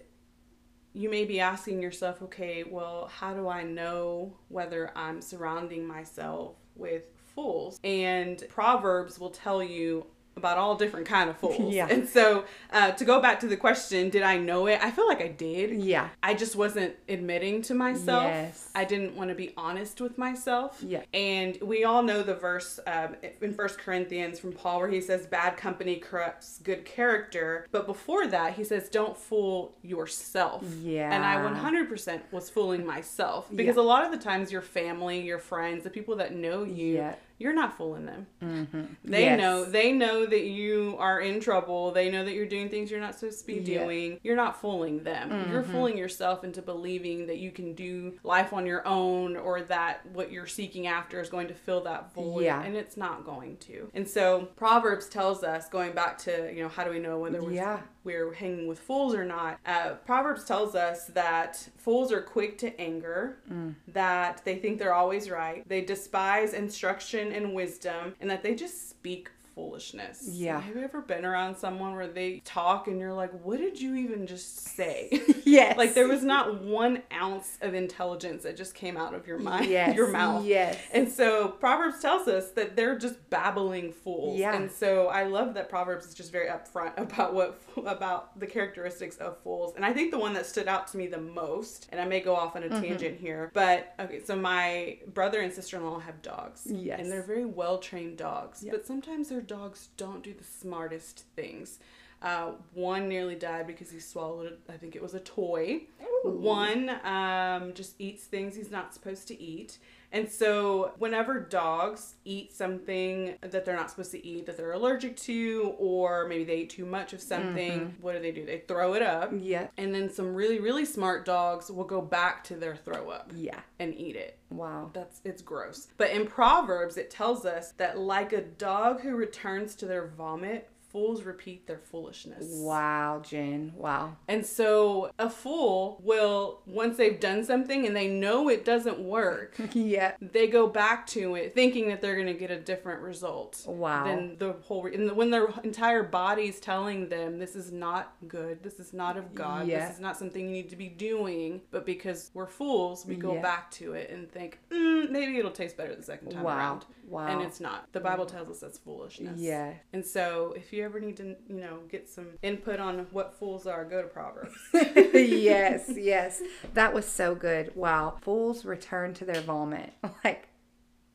you 0.92 1.08
may 1.08 1.24
be 1.24 1.40
asking 1.40 1.80
yourself, 1.80 2.20
okay, 2.22 2.64
well, 2.64 3.08
how 3.18 3.32
do 3.32 3.48
I 3.48 3.62
know 3.62 4.36
whether 4.48 4.90
I'm 4.94 5.22
surrounding 5.22 5.86
myself 5.86 6.56
with 6.76 7.04
fools? 7.34 7.80
And 7.82 8.42
Proverbs 8.50 9.18
will 9.18 9.30
tell 9.30 9.62
you 9.62 10.06
about 10.36 10.58
all 10.58 10.76
different 10.76 11.06
kind 11.06 11.28
of 11.28 11.36
fools. 11.36 11.72
Yeah. 11.72 11.86
And 11.90 12.08
so 12.08 12.44
uh, 12.72 12.92
to 12.92 13.04
go 13.04 13.20
back 13.20 13.40
to 13.40 13.46
the 13.46 13.56
question, 13.56 14.08
did 14.08 14.22
I 14.22 14.38
know 14.38 14.66
it? 14.66 14.80
I 14.82 14.90
feel 14.90 15.06
like 15.06 15.20
I 15.20 15.28
did. 15.28 15.80
Yeah. 15.80 16.08
I 16.22 16.34
just 16.34 16.56
wasn't 16.56 16.94
admitting 17.08 17.62
to 17.62 17.74
myself. 17.74 18.24
Yes. 18.24 18.70
I 18.74 18.84
didn't 18.84 19.14
want 19.14 19.28
to 19.30 19.34
be 19.34 19.52
honest 19.56 20.00
with 20.00 20.16
myself. 20.18 20.82
Yeah. 20.86 21.02
And 21.12 21.58
we 21.60 21.84
all 21.84 22.02
know 22.02 22.22
the 22.22 22.34
verse 22.34 22.80
um, 22.86 23.16
in 23.40 23.52
First 23.52 23.78
Corinthians 23.78 24.38
from 24.38 24.52
Paul 24.52 24.78
where 24.80 24.88
he 24.88 25.00
says, 25.00 25.26
"Bad 25.26 25.56
company 25.56 25.96
corrupts 25.96 26.60
good 26.64 26.84
character." 26.84 27.66
But 27.70 27.86
before 27.86 28.26
that, 28.28 28.54
he 28.54 28.64
says, 28.64 28.88
"Don't 28.88 29.16
fool 29.16 29.74
yourself." 29.82 30.64
Yeah. 30.82 31.12
And 31.12 31.24
I 31.24 31.36
100% 31.36 32.20
was 32.30 32.48
fooling 32.50 32.86
myself 32.86 33.48
because 33.54 33.76
a 33.76 33.82
lot 33.82 34.04
of 34.04 34.10
the 34.12 34.18
times 34.18 34.50
your 34.50 34.62
family, 34.62 35.20
your 35.20 35.38
friends, 35.38 35.84
the 35.84 35.90
people 35.90 36.16
that 36.16 36.34
know 36.34 36.64
you, 36.64 36.94
Yeah. 36.94 37.14
You're 37.42 37.52
not 37.52 37.76
fooling 37.76 38.06
them. 38.06 38.26
Mm-hmm. 38.42 38.82
They 39.04 39.24
Yes. 39.24 39.38
know 39.40 39.64
they 39.64 39.90
know 39.92 40.24
that 40.26 40.44
you 40.44 40.94
are 40.98 41.20
in 41.20 41.40
trouble. 41.40 41.90
They 41.90 42.10
know 42.10 42.24
that 42.24 42.32
you're 42.34 42.46
doing 42.46 42.68
things 42.68 42.90
you're 42.90 43.00
not 43.00 43.14
supposed 43.16 43.40
to 43.40 43.46
be 43.46 43.54
Yeah. 43.54 43.60
Mm-hmm. 43.80 43.84
doing. 43.84 44.20
You're 44.22 44.36
not 44.36 44.60
fooling 44.60 45.02
them. 45.02 45.50
You're 45.50 45.62
fooling 45.64 45.98
yourself 45.98 46.44
into 46.44 46.62
believing 46.62 47.26
that 47.26 47.38
you 47.38 47.50
can 47.50 47.74
do 47.74 48.14
life 48.22 48.52
on 48.52 48.64
your 48.66 48.86
own 48.86 49.36
or 49.36 49.62
that 49.62 50.06
what 50.12 50.30
you're 50.30 50.46
seeking 50.46 50.86
after 50.86 51.20
is 51.20 51.28
going 51.28 51.48
to 51.48 51.54
fill 51.54 51.80
that 51.82 52.14
void 52.14 52.44
Yeah. 52.44 52.62
and 52.62 52.76
it's 52.76 52.96
not 52.96 53.24
going 53.24 53.56
to. 53.68 53.90
And 53.94 54.08
so 54.08 54.48
Proverbs 54.56 55.08
tells 55.08 55.42
us 55.42 55.68
going 55.68 55.92
back 55.92 56.18
to, 56.18 56.52
you 56.54 56.62
know, 56.62 56.68
how 56.68 56.84
do 56.84 56.90
we 56.90 56.98
know 57.00 57.18
whether 57.18 57.42
we're 57.42 57.52
Yeah. 57.52 57.80
we're 58.04 58.32
hanging 58.32 58.66
with 58.66 58.78
fools 58.80 59.14
or 59.14 59.24
not. 59.24 59.58
Uh, 59.66 59.90
Proverbs 60.06 60.44
tells 60.44 60.74
us 60.74 61.06
that 61.08 61.68
fools 61.78 62.12
are 62.12 62.20
quick 62.20 62.58
to 62.58 62.80
anger, 62.80 63.38
Mm. 63.50 63.74
that 63.88 64.42
they 64.44 64.56
think 64.56 64.78
they're 64.78 64.94
always 64.94 65.30
right, 65.30 65.66
they 65.68 65.80
despise 65.82 66.52
instruction 66.52 67.31
and 67.32 67.54
wisdom, 67.54 68.14
and 68.20 68.30
that 68.30 68.42
they 68.42 68.54
just 68.54 68.90
speak 68.90 69.30
foolishness. 69.54 70.28
Yeah. 70.30 70.60
Have 70.60 70.76
you 70.76 70.82
ever 70.82 71.00
been 71.00 71.24
around 71.24 71.56
someone 71.56 71.94
where 71.94 72.08
they 72.08 72.40
talk 72.44 72.88
and 72.88 72.98
you're 72.98 73.12
like, 73.12 73.32
what 73.44 73.58
did 73.58 73.80
you 73.80 73.94
even 73.96 74.26
just 74.26 74.64
say? 74.76 75.20
Yes. 75.44 75.76
like 75.76 75.92
there 75.94 76.08
was 76.08 76.22
not 76.22 76.62
one 76.62 77.02
ounce 77.12 77.58
of 77.60 77.74
intelligence 77.74 78.44
that 78.44 78.56
just 78.56 78.74
came 78.74 78.96
out 78.96 79.12
of 79.12 79.26
your 79.26 79.38
mind, 79.38 79.66
Yes. 79.66 79.94
your 79.94 80.08
mouth. 80.08 80.46
Yes. 80.46 80.78
And 80.92 81.10
so 81.10 81.48
Proverbs 81.48 82.00
tells 82.00 82.26
us 82.26 82.52
that 82.52 82.74
they're 82.74 82.96
just 82.98 83.28
babbling 83.28 83.92
fools. 83.92 84.38
Yeah. 84.38 84.54
And 84.56 84.70
so 84.70 85.08
I 85.08 85.24
love 85.24 85.52
that 85.54 85.68
Proverbs 85.68 86.06
is 86.06 86.14
just 86.14 86.32
very 86.32 86.48
upfront 86.48 86.96
about 86.98 87.34
what 87.34 87.60
about 87.84 88.38
the 88.40 88.46
characteristics 88.46 89.16
of 89.18 89.36
fools. 89.42 89.74
And 89.76 89.84
I 89.84 89.92
think 89.92 90.10
the 90.10 90.18
one 90.18 90.32
that 90.34 90.46
stood 90.46 90.68
out 90.68 90.86
to 90.88 90.96
me 90.96 91.06
the 91.06 91.18
most, 91.20 91.86
and 91.92 92.00
I 92.00 92.06
may 92.06 92.20
go 92.20 92.34
off 92.34 92.56
on 92.56 92.62
a 92.62 92.68
Mm-hmm. 92.72 92.80
tangent 92.82 93.20
here, 93.20 93.50
but 93.52 93.92
okay, 94.00 94.22
so 94.24 94.34
my 94.34 94.96
brother 95.12 95.40
and 95.42 95.52
sister-in-law 95.52 95.98
have 95.98 96.22
dogs. 96.22 96.62
Yes. 96.64 97.00
And 97.00 97.12
they're 97.12 97.22
very 97.26 97.44
well-trained 97.44 98.16
dogs. 98.16 98.62
Yeah. 98.62 98.70
But 98.72 98.86
sometimes 98.86 99.28
their 99.28 99.41
dogs 99.42 99.88
don't 99.96 100.22
do 100.22 100.34
the 100.34 100.44
smartest 100.44 101.24
things. 101.36 101.78
Uh, 102.20 102.52
one 102.72 103.08
nearly 103.08 103.34
died 103.34 103.66
because 103.66 103.90
he 103.90 103.98
swallowed, 103.98 104.56
I 104.68 104.74
think 104.74 104.94
it 104.94 105.02
was 105.02 105.14
a 105.14 105.20
toy. 105.20 105.82
One 106.22 106.88
um, 107.04 107.74
just 107.74 107.94
eats 107.98 108.24
things 108.24 108.54
he's 108.54 108.70
not 108.70 108.94
supposed 108.94 109.26
to 109.28 109.40
eat. 109.42 109.78
And 110.12 110.30
so, 110.30 110.92
whenever 110.98 111.40
dogs 111.40 112.14
eat 112.24 112.52
something 112.52 113.34
that 113.40 113.64
they're 113.64 113.76
not 113.76 113.90
supposed 113.90 114.12
to 114.12 114.24
eat, 114.26 114.46
that 114.46 114.56
they're 114.56 114.72
allergic 114.72 115.16
to, 115.16 115.74
or 115.78 116.26
maybe 116.28 116.44
they 116.44 116.58
eat 116.58 116.70
too 116.70 116.84
much 116.84 117.12
of 117.14 117.20
something, 117.20 117.80
mm-hmm. 117.80 118.02
what 118.02 118.12
do 118.12 118.20
they 118.20 118.30
do? 118.30 118.44
They 118.44 118.62
throw 118.68 118.94
it 118.94 119.02
up. 119.02 119.32
Yeah. 119.34 119.68
And 119.78 119.94
then 119.94 120.10
some 120.10 120.34
really, 120.34 120.60
really 120.60 120.84
smart 120.84 121.24
dogs 121.24 121.70
will 121.70 121.84
go 121.84 122.02
back 122.02 122.44
to 122.44 122.56
their 122.56 122.76
throw 122.76 123.08
up 123.08 123.32
Yeah. 123.34 123.60
and 123.78 123.94
eat 123.94 124.16
it. 124.16 124.38
Wow. 124.50 124.90
That's 124.92 125.20
it's 125.24 125.42
gross. 125.42 125.88
But 125.96 126.10
in 126.10 126.26
Proverbs 126.26 126.96
it 126.96 127.10
tells 127.10 127.46
us 127.46 127.72
that 127.78 127.98
like 127.98 128.32
a 128.32 128.42
dog 128.42 129.00
who 129.00 129.16
returns 129.16 129.74
to 129.76 129.86
their 129.86 130.08
vomit, 130.08 130.68
fools 130.92 131.22
repeat 131.22 131.66
their 131.66 131.78
foolishness. 131.78 132.44
Wow, 132.48 133.22
Jen. 133.24 133.72
Wow. 133.76 134.16
And 134.28 134.44
so 134.44 135.10
a 135.18 135.30
fool 135.30 136.00
will 136.04 136.60
once 136.66 136.96
they've 136.98 137.18
done 137.18 137.44
something 137.44 137.86
and 137.86 137.96
they 137.96 138.08
know 138.08 138.48
it 138.48 138.64
doesn't 138.64 138.98
work, 139.00 139.56
Yeah. 139.72 140.12
they 140.20 140.46
go 140.48 140.66
back 140.66 141.06
to 141.08 141.34
it 141.34 141.54
thinking 141.54 141.88
that 141.88 142.00
they're 142.02 142.14
going 142.14 142.26
to 142.26 142.34
get 142.34 142.50
a 142.50 142.60
different 142.60 143.00
result. 143.00 143.64
Wow. 143.66 144.04
Than 144.04 144.36
the 144.38 144.52
whole 144.64 144.82
re- 144.82 144.94
and 144.94 145.08
the, 145.08 145.14
when 145.14 145.30
their 145.30 145.48
entire 145.64 146.02
body's 146.02 146.60
telling 146.60 147.08
them 147.08 147.38
this 147.38 147.56
is 147.56 147.72
not 147.72 148.14
good, 148.28 148.62
this 148.62 148.78
is 148.78 148.92
not 148.92 149.16
of 149.16 149.34
God, 149.34 149.66
Yeah. 149.66 149.86
this 149.86 149.96
is 149.96 150.00
not 150.00 150.16
something 150.16 150.44
you 150.44 150.52
need 150.52 150.68
to 150.70 150.76
be 150.76 150.88
doing, 150.88 151.62
but 151.70 151.86
because 151.86 152.30
we're 152.34 152.46
fools, 152.46 153.06
we 153.06 153.16
go 153.16 153.34
Yeah. 153.34 153.40
back 153.42 153.70
to 153.72 153.94
it 153.94 154.10
and 154.10 154.30
think 154.30 154.58
mm, 154.70 155.10
maybe 155.10 155.38
it'll 155.38 155.50
taste 155.50 155.76
better 155.76 155.94
the 155.94 156.02
second 156.02 156.30
time 156.32 156.42
Wow. 156.42 156.56
around. 156.58 156.84
Wow. 157.08 157.26
And 157.26 157.42
it's 157.42 157.60
not. 157.60 157.88
The 157.92 158.00
Bible 158.00 158.26
tells 158.26 158.48
us 158.48 158.60
that's 158.60 158.78
foolishness. 158.78 159.38
Yeah. 159.40 159.72
And 159.92 160.04
so 160.04 160.54
if 160.56 160.72
you 160.72 160.81
ever 160.84 161.00
need 161.00 161.16
to, 161.18 161.36
you 161.48 161.60
know, 161.60 161.80
get 161.88 162.08
some 162.08 162.28
input 162.42 162.80
on 162.80 163.06
what 163.10 163.38
fools 163.38 163.66
are, 163.66 163.84
go 163.84 164.02
to 164.02 164.08
Proverbs. 164.08 164.54
yes, 164.72 165.90
yes. 165.94 166.42
That 166.74 166.92
was 166.92 167.06
so 167.06 167.34
good. 167.34 167.74
Wow. 167.74 168.18
Fools 168.20 168.64
return 168.64 169.14
to 169.14 169.24
their 169.24 169.40
vomit. 169.40 169.92
Like, 170.24 170.48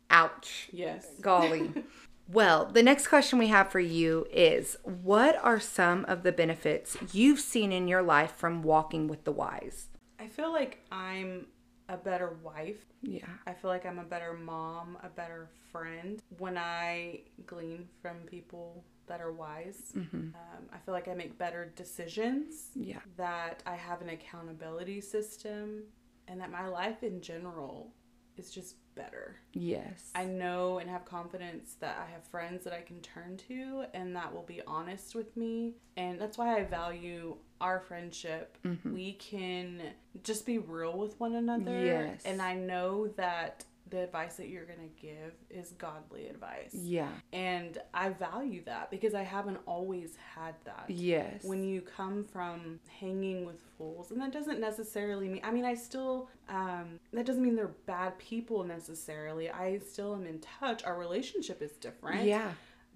ouch. 0.10 0.68
yes. 0.74 1.08
Golly. 1.22 1.72
well, 2.28 2.66
the 2.66 2.84
next 2.84 3.08
question 3.08 3.40
we 3.40 3.48
have 3.48 3.72
for 3.72 3.80
you 3.80 4.28
is 4.34 4.76
What 4.84 5.38
are 5.42 5.60
some 5.60 6.04
of 6.06 6.24
the 6.24 6.32
benefits 6.32 6.98
you've 7.14 7.40
seen 7.40 7.72
in 7.72 7.88
your 7.88 8.02
life 8.02 8.34
from 8.36 8.64
walking 8.64 9.08
with 9.08 9.24
the 9.24 9.32
wise? 9.32 9.88
I 10.20 10.28
feel 10.28 10.52
like 10.52 10.84
I'm 10.92 11.48
a 11.90 11.98
better 11.98 12.38
wife 12.44 12.86
Yeah. 13.02 13.28
I 13.46 13.54
feel 13.54 13.70
like 13.70 13.86
I'm 13.86 14.00
a 14.00 14.04
better 14.04 14.34
mom, 14.34 14.98
a 15.04 15.10
better 15.10 15.48
friend 15.72 16.22
when 16.38 16.58
I 16.58 17.22
glean 17.46 17.88
from 18.02 18.18
people 18.26 18.84
that 19.08 19.22
are 19.22 19.32
wise. 19.32 19.94
Um, 19.96 20.34
I 20.74 20.78
feel 20.80 20.94
like 20.94 21.08
I 21.08 21.14
make 21.14 21.38
better 21.38 21.72
decisions, 21.78 22.72
Yeah. 22.76 23.00
that 23.16 23.64
I 23.66 23.76
have 23.76 24.02
an 24.02 24.10
accountability 24.10 25.00
system, 25.00 25.84
and 26.28 26.42
that 26.42 26.52
my 26.52 26.68
life 26.68 27.04
in 27.04 27.22
general 27.22 27.94
is 28.36 28.52
just 28.52 28.76
better. 28.96 29.38
Yes. 29.54 30.12
I 30.14 30.26
know 30.26 30.80
and 30.80 30.90
have 30.90 31.06
confidence 31.06 31.76
that 31.80 31.98
I 31.98 32.12
have 32.12 32.24
friends 32.26 32.64
that 32.66 32.74
I 32.74 32.82
can 32.82 33.00
turn 33.02 33.38
to 33.48 33.86
and 33.94 34.16
that 34.16 34.34
will 34.34 34.44
be 34.44 34.62
honest 34.68 35.16
with 35.16 35.36
me. 35.38 35.76
And 35.96 36.20
that's 36.20 36.38
why 36.38 36.58
I 36.60 36.64
value 36.64 37.38
our 37.62 37.80
friendship. 37.80 38.58
We 38.86 39.14
can 39.14 39.82
just 40.24 40.46
be 40.46 40.58
real 40.58 40.98
with 40.98 41.20
one 41.20 41.36
another. 41.36 41.84
Yes. 41.84 42.22
And 42.26 42.42
I 42.42 42.54
know 42.56 43.08
that 43.18 43.66
the 43.90 44.04
advice 44.04 44.36
that 44.36 44.50
you're 44.50 44.66
going 44.66 44.80
to 44.80 45.02
give 45.02 45.32
is 45.50 45.70
godly 45.78 46.28
advice. 46.28 46.72
yeah. 46.74 47.08
And 47.32 47.78
I 47.94 48.10
value 48.10 48.62
that 48.66 48.92
because 48.92 49.14
I 49.14 49.24
haven't 49.24 49.60
always 49.66 50.18
had 50.36 50.56
that 50.66 50.86
Yes. 50.90 51.46
when 51.46 51.64
you 51.64 51.80
come 51.80 52.26
from 52.26 52.82
hanging 53.00 53.46
with 53.46 53.62
fools 53.78 54.12
and 54.12 54.20
that 54.22 54.34
doesn't 54.34 54.60
necessarily 54.60 55.30
mean 55.30 55.42
i 55.44 55.52
mean 55.52 55.64
i 55.64 55.74
still 55.76 56.30
um, 56.50 57.00
that 57.14 57.26
doesn't 57.28 57.44
mean 57.44 57.56
they're 57.56 57.76
bad 57.86 58.18
people 58.18 58.64
necessarily 58.64 59.50
i 59.52 59.78
still 59.78 60.16
am 60.16 60.26
in 60.26 60.40
touch 60.40 60.84
our 60.84 60.98
relationship 60.98 61.62
is 61.62 61.72
different 61.74 62.26
yeah. 62.26 62.50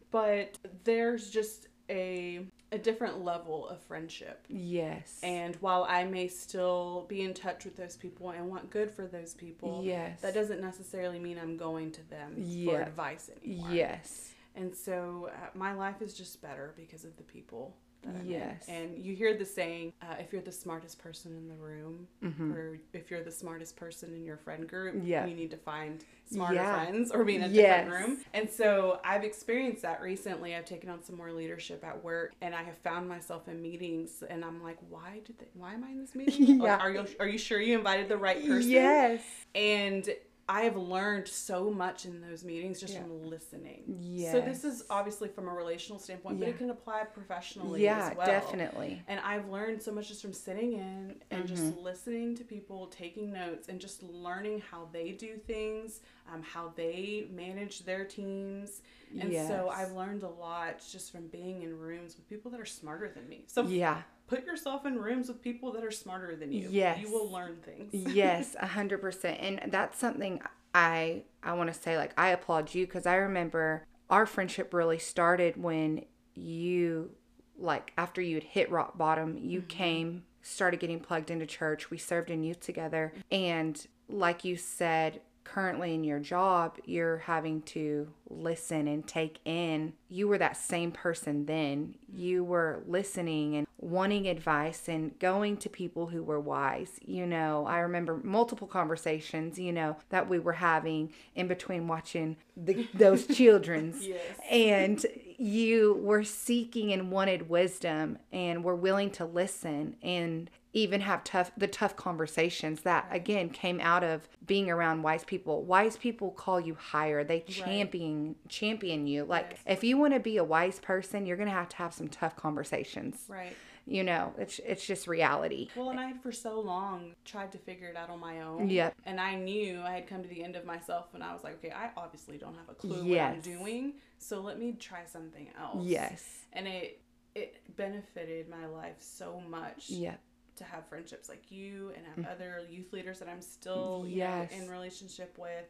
but 0.09 0.57
there's 0.83 1.29
just 1.29 1.67
a 1.89 2.41
a 2.71 2.77
different 2.77 3.23
level 3.25 3.67
of 3.67 3.81
friendship 3.81 4.45
Yes. 4.49 5.19
and 5.23 5.55
while 5.57 5.85
i 5.89 6.03
may 6.05 6.27
still 6.27 7.05
be 7.09 7.21
in 7.21 7.33
touch 7.33 7.65
with 7.65 7.75
those 7.75 7.95
people 7.97 8.29
and 8.29 8.47
want 8.49 8.69
good 8.69 8.89
for 8.91 9.07
those 9.07 9.33
people 9.33 9.81
Yes. 9.83 10.21
that 10.21 10.33
doesn't 10.33 10.61
necessarily 10.61 11.19
mean 11.19 11.37
i'm 11.37 11.57
going 11.57 11.91
to 11.91 12.09
them 12.09 12.35
for 12.65 12.81
advice 12.81 13.29
anymore 13.43 13.71
yes. 13.71 14.31
and 14.55 14.73
so 14.75 15.29
uh, 15.33 15.47
my 15.53 15.73
life 15.73 16.01
is 16.01 16.13
just 16.13 16.41
better 16.41 16.73
because 16.77 17.03
of 17.03 17.15
the 17.17 17.23
people 17.23 17.75
that. 18.03 18.25
Yes. 18.25 18.65
And 18.67 18.97
you 18.97 19.15
hear 19.15 19.35
the 19.37 19.45
saying, 19.45 19.93
uh, 20.01 20.15
if 20.19 20.31
you're 20.33 20.41
the 20.41 20.51
smartest 20.51 20.99
person 20.99 21.35
in 21.35 21.47
the 21.47 21.55
room, 21.55 22.07
or 22.53 22.79
if 22.93 23.11
you're 23.11 23.23
the 23.23 23.31
smartest 23.31 23.75
person 23.75 24.13
in 24.13 24.23
your 24.25 24.37
friend 24.37 24.67
group, 24.67 24.95
Mm-hmm. 24.95 25.05
Yeah. 25.07 25.25
you 25.25 25.35
need 25.35 25.51
to 25.51 25.57
find 25.57 26.03
smarter 26.29 26.55
Yeah. 26.55 26.73
friends 26.85 27.11
or 27.11 27.23
be 27.23 27.35
in 27.35 27.43
a 27.43 27.47
Yes. 27.47 27.83
different 27.85 28.07
room. 28.07 28.17
And 28.33 28.49
so 28.49 28.99
I've 29.03 29.23
experienced 29.23 29.81
that 29.83 30.01
recently. 30.01 30.55
I've 30.55 30.65
taken 30.65 30.89
on 30.89 31.03
some 31.03 31.15
more 31.17 31.31
leadership 31.31 31.83
at 31.83 32.03
work, 32.03 32.33
and 32.41 32.55
I 32.55 32.63
have 32.63 32.77
found 32.79 33.07
myself 33.07 33.47
in 33.47 33.61
meetings, 33.61 34.23
and 34.29 34.43
I'm 34.43 34.63
like, 34.63 34.77
why 34.89 35.19
did 35.25 35.37
they? 35.39 35.47
Why 35.53 35.73
am 35.73 35.83
I 35.83 35.89
in 35.91 35.99
this 35.99 36.15
meeting? 36.15 36.61
Yeah. 36.61 36.73
Like, 36.75 36.81
are 36.81 36.91
you 36.91 37.05
are 37.19 37.27
you 37.27 37.37
sure 37.37 37.59
you 37.61 37.77
invited 37.77 38.09
the 38.09 38.17
right 38.17 38.45
person? 38.45 38.71
Yes. 38.71 39.21
And 39.55 40.09
I 40.49 40.61
have 40.63 40.75
learned 40.75 41.27
so 41.27 41.69
much 41.71 42.05
in 42.05 42.19
those 42.19 42.43
meetings 42.43 42.79
just 42.79 42.93
Yeah. 42.93 43.03
from 43.03 43.29
listening. 43.29 43.83
Yeah. 43.87 44.31
So 44.33 44.41
this 44.41 44.63
is 44.65 44.83
obviously 44.89 45.29
from 45.29 45.47
a 45.47 45.53
relational 45.53 45.97
standpoint, 45.99 46.39
but 46.39 46.49
it 46.49 46.57
can 46.57 46.69
apply 46.71 47.03
professionally 47.05 47.83
Yeah, 47.83 48.09
as 48.11 48.17
well. 48.17 48.25
definitely. 48.27 49.01
And 49.07 49.19
I've 49.21 49.47
learned 49.49 49.81
so 49.81 49.91
much 49.93 50.09
just 50.09 50.21
from 50.21 50.33
sitting 50.33 50.73
in 50.73 51.15
and 51.31 51.47
just 51.47 51.63
Mm-hmm. 51.63 51.83
listening 51.83 52.35
to 52.37 52.43
people, 52.43 52.87
taking 52.87 53.31
notes, 53.31 53.69
and 53.69 53.79
just 53.79 54.03
learning 54.03 54.61
how 54.69 54.89
they 54.91 55.11
do 55.11 55.37
things, 55.37 56.01
um, 56.33 56.41
how 56.43 56.73
they 56.75 57.27
manage 57.31 57.85
their 57.85 58.03
teams. 58.03 58.81
And 59.19 59.31
so 59.47 59.69
I've 59.69 59.91
learned 59.91 60.23
a 60.23 60.29
lot 60.29 60.83
just 60.91 61.11
from 61.11 61.27
being 61.27 61.61
in 61.63 61.77
rooms 61.77 62.15
with 62.17 62.27
people 62.29 62.49
that 62.51 62.59
are 62.59 62.65
smarter 62.65 63.09
than 63.09 63.27
me. 63.29 63.43
So 63.47 63.63
Yeah. 63.63 64.01
Put 64.31 64.45
yourself 64.45 64.85
in 64.85 64.97
rooms 64.97 65.27
with 65.27 65.41
people 65.41 65.73
that 65.73 65.83
are 65.83 65.91
smarter 65.91 66.35
than 66.37 66.53
you. 66.53 66.69
Yes. 66.71 66.99
You 67.01 67.11
will 67.11 67.29
learn 67.29 67.57
things. 67.65 67.93
yes, 68.15 68.55
a 68.59 68.65
hundred 68.65 69.01
percent. 69.01 69.37
And 69.41 69.71
that's 69.71 69.99
something 69.99 70.41
I 70.73 71.23
I 71.43 71.53
want 71.53 71.71
to 71.71 71.79
say. 71.79 71.97
Like 71.97 72.13
I 72.17 72.29
applaud 72.29 72.73
you 72.73 72.85
because 72.85 73.05
I 73.05 73.15
remember 73.15 73.85
our 74.09 74.25
friendship 74.25 74.73
really 74.73 74.99
started 74.99 75.61
when 75.61 76.05
you 76.33 77.11
like 77.57 77.91
after 77.97 78.21
you 78.21 78.35
had 78.35 78.43
hit 78.43 78.71
rock 78.71 78.97
bottom. 78.97 79.37
You 79.37 79.59
mm-hmm. 79.59 79.67
came, 79.67 80.23
started 80.41 80.79
getting 80.79 81.01
plugged 81.01 81.29
into 81.29 81.45
church. 81.45 81.91
We 81.91 81.97
served 81.97 82.31
in 82.31 82.43
youth 82.43 82.61
together, 82.61 83.13
and 83.31 83.85
like 84.07 84.45
you 84.45 84.55
said. 84.55 85.21
Currently 85.43 85.93
in 85.93 86.03
your 86.03 86.19
job, 86.19 86.77
you're 86.85 87.17
having 87.17 87.61
to 87.63 88.07
listen 88.29 88.87
and 88.87 89.05
take 89.05 89.39
in. 89.45 89.93
You 90.09 90.27
were 90.27 90.37
that 90.37 90.57
same 90.57 90.91
person 90.91 91.45
then. 91.45 91.95
You 92.13 92.43
were 92.43 92.83
listening 92.87 93.55
and 93.55 93.67
wanting 93.77 94.27
advice 94.27 94.87
and 94.87 95.17
going 95.19 95.57
to 95.57 95.69
people 95.69 96.07
who 96.07 96.23
were 96.23 96.39
wise. 96.39 96.99
You 97.05 97.25
know, 97.25 97.65
I 97.65 97.79
remember 97.79 98.19
multiple 98.23 98.67
conversations, 98.67 99.57
you 99.57 99.73
know, 99.73 99.97
that 100.09 100.29
we 100.29 100.39
were 100.39 100.53
having 100.53 101.11
in 101.35 101.47
between 101.47 101.87
watching 101.87 102.37
the, 102.55 102.87
those 102.93 103.25
children's. 103.35 104.07
Yes. 104.07 104.21
And 104.49 105.05
you 105.37 105.99
were 106.01 106.23
seeking 106.23 106.93
and 106.93 107.11
wanted 107.11 107.49
wisdom 107.49 108.19
and 108.31 108.63
were 108.63 108.75
willing 108.75 109.09
to 109.11 109.25
listen 109.25 109.95
and 110.03 110.49
even 110.73 111.01
have 111.01 111.23
tough 111.23 111.51
the 111.57 111.67
tough 111.67 111.95
conversations 111.95 112.81
that 112.81 113.07
again 113.11 113.49
came 113.49 113.79
out 113.81 114.03
of 114.03 114.27
being 114.45 114.69
around 114.69 115.01
wise 115.01 115.23
people 115.23 115.63
wise 115.63 115.97
people 115.97 116.31
call 116.31 116.59
you 116.59 116.75
higher 116.75 117.23
they 117.23 117.41
champion 117.41 118.35
champion 118.47 119.07
you 119.07 119.23
like 119.25 119.47
Yes. 119.51 119.77
if 119.77 119.83
you 119.83 119.97
want 119.97 120.13
to 120.13 120.19
be 120.19 120.37
a 120.37 120.43
wise 120.43 120.79
person 120.79 121.25
you're 121.25 121.37
gonna 121.37 121.51
have 121.51 121.69
to 121.69 121.75
have 121.77 121.93
some 121.93 122.07
tough 122.07 122.35
conversations 122.35 123.25
Right. 123.27 123.55
you 123.85 124.03
know 124.03 124.33
it's 124.37 124.59
it's 124.65 124.85
just 124.85 125.07
reality 125.07 125.69
Well, 125.75 125.89
and 125.89 125.99
I 125.99 126.07
had 126.07 126.21
for 126.21 126.31
so 126.31 126.59
long 126.59 127.13
tried 127.25 127.51
to 127.53 127.57
figure 127.57 127.87
it 127.87 127.95
out 127.97 128.09
on 128.09 128.19
my 128.19 128.41
own. 128.41 128.69
Yep. 128.69 128.95
And 129.05 129.19
I 129.19 129.35
knew 129.35 129.81
I 129.81 129.91
had 129.91 130.07
come 130.07 130.21
to 130.23 130.29
the 130.29 130.43
end 130.43 130.55
of 130.55 130.65
myself 130.65 131.07
and 131.13 131.23
I 131.23 131.33
was 131.33 131.43
like, 131.43 131.55
okay, 131.55 131.71
I 131.71 131.89
obviously 131.97 132.37
don't 132.37 132.55
have 132.55 132.69
a 132.69 132.73
clue 132.75 132.91
what 132.97 132.99
I'm 133.01 133.07
Yes. 133.35 133.43
doing. 133.43 133.93
So 134.19 134.39
let 134.41 134.59
me 134.59 134.73
try 134.73 135.05
something 135.05 135.49
else. 135.59 135.85
yes 135.85 136.45
And 136.53 136.67
it 136.67 137.01
it 137.33 137.61
benefited 137.77 138.49
my 138.49 138.65
life 138.67 138.97
so 138.99 139.41
much 139.49 139.89
yeah 139.89 140.15
to 140.57 140.63
have 140.63 140.85
friendships 140.87 141.29
like 141.29 141.51
you 141.51 141.91
and 141.95 142.05
have 142.25 142.31
other 142.33 142.61
youth 142.69 142.93
leaders 142.93 143.19
that 143.19 143.29
I'm 143.29 143.41
still 143.41 144.05
you 144.07 144.19
know. 144.19 144.47
In 144.51 144.69
relationship 144.69 145.37
with. 145.37 145.65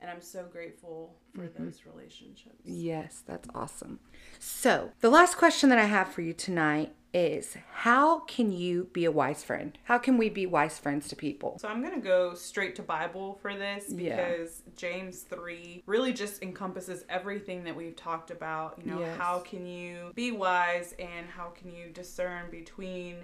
And 0.00 0.10
I'm 0.10 0.20
so 0.20 0.44
grateful 0.50 1.14
for 1.32 1.42
Mm-hmm. 1.42 1.64
those 1.64 1.82
relationships. 1.86 2.56
Yes, 2.64 3.22
that's 3.24 3.48
awesome. 3.54 4.00
So, 4.40 4.90
the 5.00 5.08
last 5.10 5.36
question 5.36 5.68
that 5.70 5.78
I 5.78 5.84
have 5.84 6.08
for 6.08 6.22
you 6.22 6.32
tonight 6.32 6.92
is 7.14 7.56
how 7.72 8.20
can 8.20 8.50
you 8.50 8.88
be 8.92 9.04
a 9.04 9.12
wise 9.12 9.44
friend? 9.44 9.78
How 9.84 9.98
can 9.98 10.16
we 10.18 10.28
be 10.28 10.44
wise 10.44 10.76
friends 10.78 11.06
to 11.08 11.14
people? 11.16 11.56
So 11.60 11.68
I'm 11.68 11.82
going 11.82 11.94
to 11.94 12.00
go 12.00 12.34
straight 12.34 12.74
to 12.76 12.82
Bible 12.82 13.38
for 13.42 13.54
this 13.54 13.90
Yeah. 13.90 14.16
because 14.32 14.62
James 14.76 15.20
3 15.22 15.84
really 15.86 16.12
just 16.12 16.42
encompasses 16.42 17.04
everything 17.08 17.62
that 17.64 17.76
we've 17.76 17.94
talked 17.94 18.30
about. 18.32 18.80
You 18.84 18.90
know, 18.90 18.98
Yes. 19.00 19.16
how 19.18 19.38
can 19.40 19.66
you 19.66 20.10
be 20.16 20.32
wise 20.32 20.94
and 20.98 21.28
how 21.28 21.50
can 21.50 21.70
you 21.72 21.90
discern 21.90 22.50
between 22.50 23.18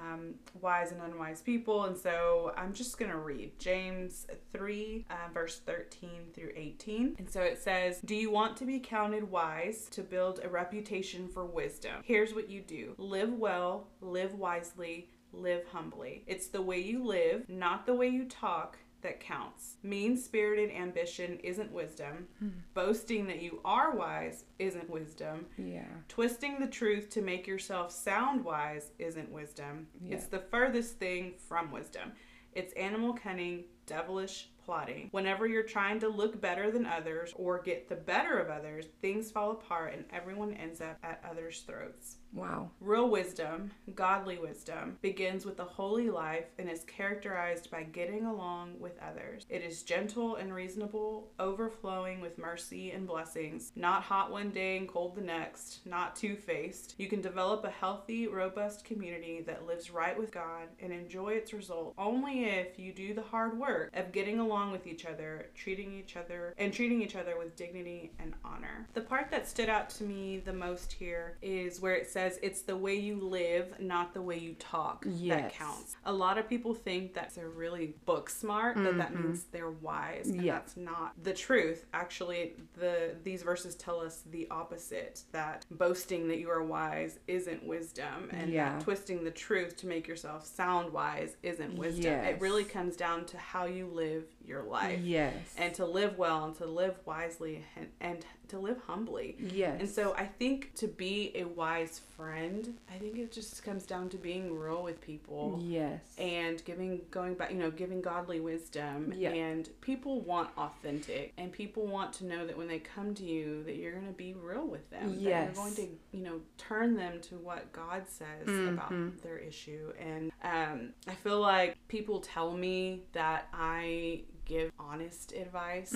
um, 0.00 0.34
wise 0.60 0.92
and 0.92 1.00
unwise 1.02 1.40
people? 1.40 1.84
And 1.84 1.96
so 1.96 2.52
I'm 2.56 2.72
just 2.72 2.98
going 2.98 3.10
to 3.10 3.18
read 3.18 3.58
James 3.58 4.26
3, 4.52 5.06
uh, 5.10 5.14
verse 5.32 5.60
13 5.60 6.10
through 6.34 6.52
18. 6.54 7.16
And 7.18 7.30
so 7.30 7.42
it 7.42 7.58
says, 7.58 8.00
Do 8.00 8.14
you 8.14 8.30
want 8.30 8.56
to 8.58 8.64
be 8.64 8.78
counted 8.80 9.30
wise 9.30 9.88
to 9.90 10.02
build 10.02 10.40
a 10.42 10.48
reputation 10.48 11.28
for 11.28 11.44
wisdom? 11.44 12.02
Here's 12.04 12.34
what 12.34 12.48
you 12.48 12.60
do 12.60 12.94
live 12.98 13.32
well, 13.32 13.88
live 14.00 14.34
wisely 14.34 15.08
live 15.32 15.66
humbly. 15.66 16.24
It's 16.26 16.48
the 16.48 16.62
way 16.62 16.78
you 16.80 17.04
live, 17.04 17.48
not 17.48 17.86
the 17.86 17.94
way 17.94 18.08
you 18.08 18.24
talk, 18.24 18.78
that 19.02 19.20
counts. 19.20 19.76
Mean 19.82 20.16
spirited 20.16 20.70
ambition 20.70 21.38
isn't 21.42 21.72
wisdom. 21.72 22.28
Hmm. 22.38 22.48
Boasting 22.74 23.26
that 23.26 23.42
you 23.42 23.60
are 23.64 23.94
wise 23.94 24.44
isn't 24.58 24.88
wisdom. 24.90 25.46
Yeah. 25.56 25.86
Twisting 26.08 26.58
the 26.58 26.66
truth 26.66 27.10
to 27.10 27.22
make 27.22 27.46
yourself 27.46 27.92
sound 27.92 28.44
wise 28.44 28.92
isn't 28.98 29.30
wisdom. 29.30 29.86
Yeah. 30.00 30.16
It's 30.16 30.26
the 30.26 30.40
furthest 30.50 30.98
thing 30.98 31.34
from 31.48 31.70
wisdom. 31.70 32.12
It's 32.52 32.72
animal 32.74 33.12
cunning, 33.12 33.64
devilish 33.86 34.48
plotting. 34.68 35.08
Whenever 35.12 35.46
you're 35.46 35.62
trying 35.62 35.98
to 35.98 36.08
look 36.08 36.38
better 36.42 36.70
than 36.70 36.84
others 36.84 37.32
or 37.36 37.62
get 37.62 37.88
the 37.88 37.94
better 37.94 38.38
of 38.38 38.50
others, 38.50 38.84
things 39.00 39.30
fall 39.30 39.52
apart 39.52 39.94
and 39.94 40.04
everyone 40.12 40.52
ends 40.52 40.82
up 40.82 40.98
at 41.02 41.24
others' 41.26 41.64
throats. 41.66 42.16
Wow. 42.34 42.68
Real 42.80 43.08
wisdom, 43.08 43.70
godly 43.94 44.36
wisdom, 44.36 44.98
begins 45.00 45.46
with 45.46 45.58
a 45.60 45.64
holy 45.64 46.10
life 46.10 46.44
and 46.58 46.68
is 46.68 46.84
characterized 46.84 47.70
by 47.70 47.84
getting 47.84 48.26
along 48.26 48.78
with 48.78 48.92
others. 49.00 49.46
It 49.48 49.62
is 49.62 49.82
gentle 49.82 50.36
and 50.36 50.52
reasonable, 50.52 51.30
overflowing 51.40 52.20
with 52.20 52.36
mercy 52.36 52.90
and 52.90 53.06
blessings, 53.06 53.72
not 53.74 54.02
hot 54.02 54.30
one 54.30 54.50
day 54.50 54.76
and 54.76 54.86
cold 54.86 55.14
the 55.14 55.22
next, 55.22 55.80
not 55.86 56.14
two 56.14 56.36
faced. 56.36 56.94
You 56.98 57.08
can 57.08 57.22
develop 57.22 57.64
a 57.64 57.70
healthy, 57.70 58.26
robust 58.26 58.84
community 58.84 59.40
that 59.46 59.66
lives 59.66 59.90
right 59.90 60.18
with 60.18 60.30
God 60.30 60.68
and 60.80 60.92
enjoy 60.92 61.30
its 61.30 61.54
result 61.54 61.94
only 61.96 62.44
if 62.44 62.78
you 62.78 62.92
do 62.92 63.14
the 63.14 63.22
hard 63.22 63.58
work 63.58 63.90
of 63.96 64.12
getting 64.12 64.38
along 64.38 64.57
with 64.72 64.86
each 64.86 65.06
other, 65.06 65.46
treating 65.54 65.92
each 65.94 66.16
other, 66.16 66.54
and 66.58 66.72
treating 66.72 67.00
each 67.02 67.16
other 67.16 67.38
with 67.38 67.56
dignity 67.56 68.12
and 68.18 68.34
honor. 68.44 68.86
The 68.94 69.00
part 69.00 69.30
that 69.30 69.46
stood 69.48 69.68
out 69.68 69.88
to 69.90 70.04
me 70.04 70.38
the 70.38 70.52
most 70.52 70.92
here 70.92 71.38
is 71.42 71.80
where 71.80 71.94
it 71.94 72.08
says 72.08 72.38
it's 72.42 72.62
the 72.62 72.76
way 72.76 72.94
you 72.96 73.16
live, 73.20 73.78
not 73.80 74.12
the 74.14 74.22
way 74.22 74.36
you 74.38 74.54
talk 74.58 75.04
that 75.06 75.52
counts. 75.52 75.96
A 76.04 76.12
lot 76.12 76.36
of 76.38 76.48
people 76.48 76.74
think 76.74 77.14
that 77.14 77.34
they're 77.34 77.48
really 77.48 77.94
book 78.04 78.28
smart, 78.28 78.76
that 78.76 78.98
that 78.98 79.14
means 79.14 79.44
they're 79.52 79.70
wise, 79.70 80.26
and 80.28 80.36
Mm-hmm. 80.38 80.46
Yeah. 80.46 80.52
that's 80.54 80.76
not 80.76 81.12
the 81.22 81.32
truth. 81.32 81.86
Actually, 81.94 82.54
the 82.78 83.14
these 83.22 83.42
verses 83.42 83.74
tell 83.74 84.00
us 84.00 84.22
the 84.30 84.46
opposite 84.50 85.22
that 85.32 85.64
boasting 85.70 86.28
that 86.28 86.38
you 86.38 86.50
are 86.50 86.62
wise 86.62 87.18
isn't 87.26 87.62
wisdom, 87.64 88.28
and 88.32 88.50
Yeah. 88.52 88.78
twisting 88.80 89.24
the 89.24 89.30
truth 89.30 89.76
to 89.78 89.86
make 89.86 90.06
yourself 90.08 90.46
sound 90.46 90.92
wise 90.92 91.36
isn't 91.42 91.74
wisdom. 91.76 92.12
It 92.24 92.40
really 92.40 92.64
comes 92.64 92.96
down 92.96 93.24
to 93.26 93.38
how 93.38 93.64
you 93.66 93.86
live 93.86 94.24
your 94.48 94.62
life. 94.62 95.00
Yes. 95.02 95.34
And 95.56 95.74
to 95.74 95.86
live 95.86 96.18
well 96.18 96.44
and 96.44 96.54
to 96.56 96.66
live 96.66 96.96
wisely 97.04 97.64
and, 97.76 97.88
and 98.00 98.24
to 98.48 98.58
live 98.58 98.78
humbly. 98.86 99.36
yes. 99.38 99.76
And 99.80 99.88
so 99.88 100.14
I 100.16 100.26
think 100.26 100.74
to 100.76 100.88
be 100.88 101.32
a 101.34 101.44
wise 101.44 102.00
friend, 102.16 102.76
I 102.92 102.98
think 102.98 103.18
it 103.18 103.30
just 103.32 103.62
comes 103.64 103.84
down 103.86 104.08
to 104.10 104.16
being 104.16 104.56
real 104.58 104.82
with 104.82 105.00
people 105.00 105.58
yes. 105.62 106.00
and 106.18 106.64
giving 106.64 107.00
going 107.10 107.34
back, 107.34 107.50
you 107.50 107.58
know, 107.58 107.70
giving 107.70 108.00
godly 108.00 108.40
wisdom. 108.40 109.12
Yeah. 109.16 109.30
And 109.30 109.68
people 109.80 110.20
want 110.20 110.50
authentic 110.56 111.32
and 111.38 111.52
people 111.52 111.86
want 111.86 112.12
to 112.14 112.26
know 112.26 112.46
that 112.46 112.56
when 112.56 112.68
they 112.68 112.78
come 112.78 113.14
to 113.14 113.24
you 113.24 113.62
that 113.64 113.76
you're 113.76 113.92
going 113.92 114.06
to 114.06 114.12
be 114.12 114.34
real 114.34 114.66
with 114.66 114.88
them. 114.90 115.10
That 115.10 115.20
Yes. 115.20 115.44
you're 115.54 115.64
going 115.64 115.74
to, 115.76 115.88
you 116.12 116.22
know, 116.24 116.40
turn 116.56 116.96
them 116.96 117.20
to 117.22 117.36
what 117.36 117.72
God 117.72 118.04
says 118.08 118.46
Mm-hmm. 118.46 118.68
about 118.74 119.22
their 119.22 119.38
issue. 119.38 119.92
And 120.00 120.32
um, 120.42 120.90
I 121.06 121.14
feel 121.14 121.40
like 121.40 121.76
people 121.88 122.20
tell 122.20 122.52
me 122.52 123.02
that 123.12 123.48
I 123.52 124.22
give 124.44 124.72
honest 124.78 125.32
advice. 125.32 125.94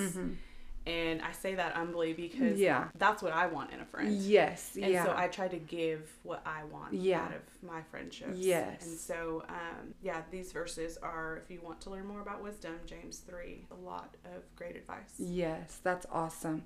And 0.86 1.22
I 1.22 1.30
say 1.32 1.54
that 1.54 1.74
humbly 1.74 2.12
because. 2.12 2.58
Yeah. 2.58 2.88
that's 2.98 3.22
what 3.22 3.32
I 3.32 3.46
want 3.46 3.72
in 3.72 3.80
a 3.80 3.84
friend. 3.84 4.12
yes. 4.16 4.76
And 4.80 4.92
yeah. 4.92 5.04
so 5.04 5.14
I 5.16 5.28
try 5.28 5.48
to 5.48 5.58
give 5.58 6.10
what 6.22 6.42
I 6.44 6.64
want 6.64 6.94
Yeah. 6.94 7.22
out 7.22 7.32
of 7.32 7.42
my 7.62 7.82
friendships. 7.82 8.36
Yes. 8.36 8.84
And 8.84 8.98
so, 8.98 9.44
um, 9.48 9.94
yeah, 10.02 10.22
these 10.30 10.50
verses 10.52 10.98
are, 11.02 11.40
if 11.44 11.50
you 11.50 11.60
want 11.62 11.80
to 11.82 11.90
learn 11.90 12.06
more 12.06 12.20
about 12.20 12.42
wisdom, 12.42 12.74
James 12.86 13.18
3, 13.18 13.66
a 13.70 13.74
lot 13.74 14.16
of 14.34 14.42
great 14.56 14.74
advice. 14.76 15.14
Yes, 15.18 15.78
that's 15.82 16.06
awesome. 16.10 16.64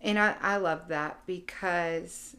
And 0.00 0.18
I, 0.18 0.36
I 0.40 0.56
love 0.56 0.88
that 0.88 1.20
because 1.26 2.36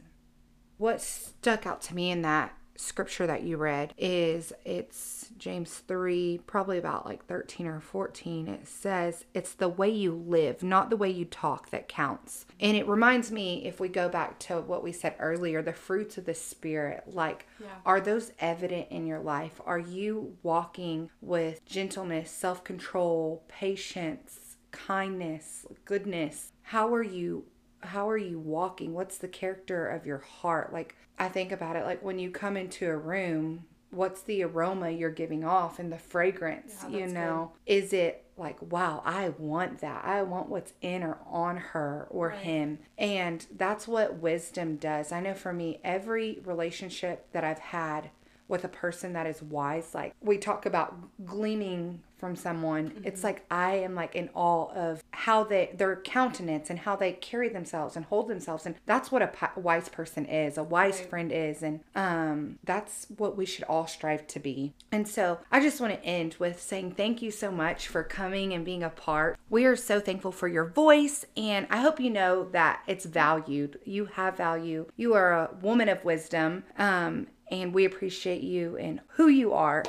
what 0.78 1.02
stuck 1.02 1.68
out 1.68 1.82
to 1.84 1.96
me 1.96 2.10
in 2.10 2.24
that 2.24 2.54
scripture 2.76 3.28
that 3.28 3.44
you 3.44 3.58
read 3.58 3.94
is 3.98 4.54
it's 4.66 5.30
James 5.38 5.80
3, 5.88 6.42
probably 6.48 6.78
about 6.78 7.06
like 7.06 7.26
13 7.26 7.68
or 7.68 7.80
14. 7.80 8.48
It 8.48 8.68
says, 8.68 9.26
It's 9.34 9.54
the 9.54 9.70
way 9.70 9.90
you 9.90 10.14
live, 10.14 10.64
not 10.64 10.90
the 10.90 10.98
way 10.98 11.10
you 11.10 11.26
talk, 11.26 11.70
that 11.72 11.88
counts. 11.88 12.46
And 12.60 12.76
it 12.78 12.88
reminds 12.88 13.32
me, 13.32 13.66
if 13.66 13.80
we 13.80 13.88
go 13.88 14.10
back 14.10 14.40
to 14.40 14.62
what 14.62 14.84
we 14.84 14.92
said 14.92 15.16
earlier, 15.20 15.62
the 15.62 15.74
fruits 15.74 16.18
of 16.18 16.26
the 16.26 16.34
Spirit, 16.34 17.04
like, 17.08 17.48
Yeah. 17.60 17.68
are 17.86 18.02
those 18.02 18.32
evident 18.40 18.88
in 18.90 19.06
your 19.08 19.20
life? 19.20 19.60
Are 19.66 19.80
you 19.80 20.38
walking 20.44 21.10
with 21.22 21.64
gentleness, 21.66 22.32
self 22.32 22.64
control, 22.64 23.44
patience, 23.48 24.58
kindness, 24.72 25.66
goodness? 25.86 26.52
How 26.64 26.94
are 26.94 27.04
you? 27.04 27.46
How 27.82 28.10
are 28.10 28.18
you 28.18 28.40
walking? 28.40 28.94
What's 28.94 29.18
the 29.18 29.28
character 29.28 29.88
of 29.88 30.06
your 30.06 30.20
heart? 30.20 30.72
Like, 30.74 30.96
I 31.20 31.30
think 31.30 31.52
about 31.52 31.76
it 31.76 31.86
like 31.86 32.04
when 32.04 32.20
you 32.20 32.32
come 32.32 32.58
into 32.58 32.88
a 32.88 32.98
room, 32.98 33.66
what's 33.92 34.22
the 34.22 34.44
aroma 34.44 34.90
you're 34.90 35.10
giving 35.12 35.44
off 35.44 35.80
and 35.80 35.92
the 35.92 35.98
fragrance, 35.98 36.86
Yeah, 36.90 36.98
you 37.00 37.08
know? 37.08 37.52
Is 37.66 37.94
it 37.94 38.26
like, 38.38 38.58
wow, 38.62 39.02
I 39.06 39.30
want 39.30 39.80
that. 39.82 40.04
I 40.06 40.24
want 40.24 40.50
what's 40.50 40.74
in 40.82 41.04
or 41.04 41.20
on 41.28 41.58
her 41.58 42.08
or 42.10 42.30
Right. 42.30 42.38
him. 42.40 42.80
And 42.98 43.46
that's 43.56 43.88
what 43.88 44.16
wisdom 44.18 44.78
does. 44.78 45.12
I 45.12 45.20
know 45.20 45.34
for 45.34 45.54
me, 45.54 45.80
every 45.84 46.40
relationship 46.44 47.32
that 47.34 47.44
I've 47.44 47.60
had 47.60 48.10
with 48.52 48.64
a 48.64 48.70
person 48.70 49.14
that 49.14 49.26
is 49.26 49.42
wise. 49.42 49.96
Like 49.96 50.14
we 50.22 50.38
talk 50.38 50.66
about 50.66 50.96
gleaming 51.26 52.02
from 52.22 52.36
someone 52.36 52.92
mm-hmm. 52.92 53.04
it's 53.04 53.24
like 53.24 53.44
i 53.50 53.74
am 53.74 53.96
like 53.96 54.14
in 54.14 54.30
awe 54.36 54.72
of 54.76 55.04
how 55.10 55.44
they 55.44 55.72
their 55.76 55.96
countenance 55.96 56.70
and 56.70 56.78
how 56.78 56.96
they 56.96 57.14
carry 57.14 57.50
themselves 57.50 57.96
and 57.96 58.06
hold 58.06 58.28
themselves 58.28 58.68
and 58.68 58.76
that's 58.86 59.12
what 59.12 59.24
a 59.24 59.28
p- 59.28 59.48
wise 59.60 59.90
person 59.90 60.28
is 60.28 60.56
a 60.56 60.62
wise 60.64 61.00
right. 61.00 61.10
friend 61.10 61.32
is 61.32 61.64
and 61.64 61.80
um 61.96 62.60
that's 62.64 63.08
what 63.18 63.36
we 63.36 63.44
should 63.44 63.64
all 63.64 63.88
strive 63.88 64.28
to 64.28 64.40
be 64.40 64.72
and 64.92 65.08
so 65.08 65.40
i 65.52 65.60
just 65.60 65.82
want 65.82 65.92
to 65.92 66.06
end 66.06 66.36
with 66.38 66.62
saying 66.62 66.92
thank 66.92 67.24
you 67.24 67.32
so 67.32 67.52
much 67.52 67.88
for 67.88 68.04
coming 68.04 68.54
and 68.54 68.64
being 68.64 68.84
a 68.84 68.90
part 68.92 69.36
we 69.50 69.66
are 69.66 69.76
so 69.76 70.00
thankful 70.00 70.32
for 70.32 70.48
your 70.48 70.66
voice 70.66 71.26
and 71.36 71.66
i 71.72 71.78
hope 71.78 72.00
you 72.00 72.12
know 72.12 72.48
that 72.52 72.82
it's 72.86 73.06
valued 73.06 73.80
you 73.84 74.06
have 74.06 74.38
value 74.38 74.86
you 74.96 75.16
are 75.16 75.34
a 75.34 75.50
woman 75.64 75.90
of 75.90 76.06
wisdom 76.06 76.64
um 76.78 77.26
and 77.52 77.74
we 77.74 77.86
appreciate 77.86 78.42
you 78.42 78.78
and 78.78 79.02
who 79.16 79.28
you 79.28 79.54
are 79.54 79.84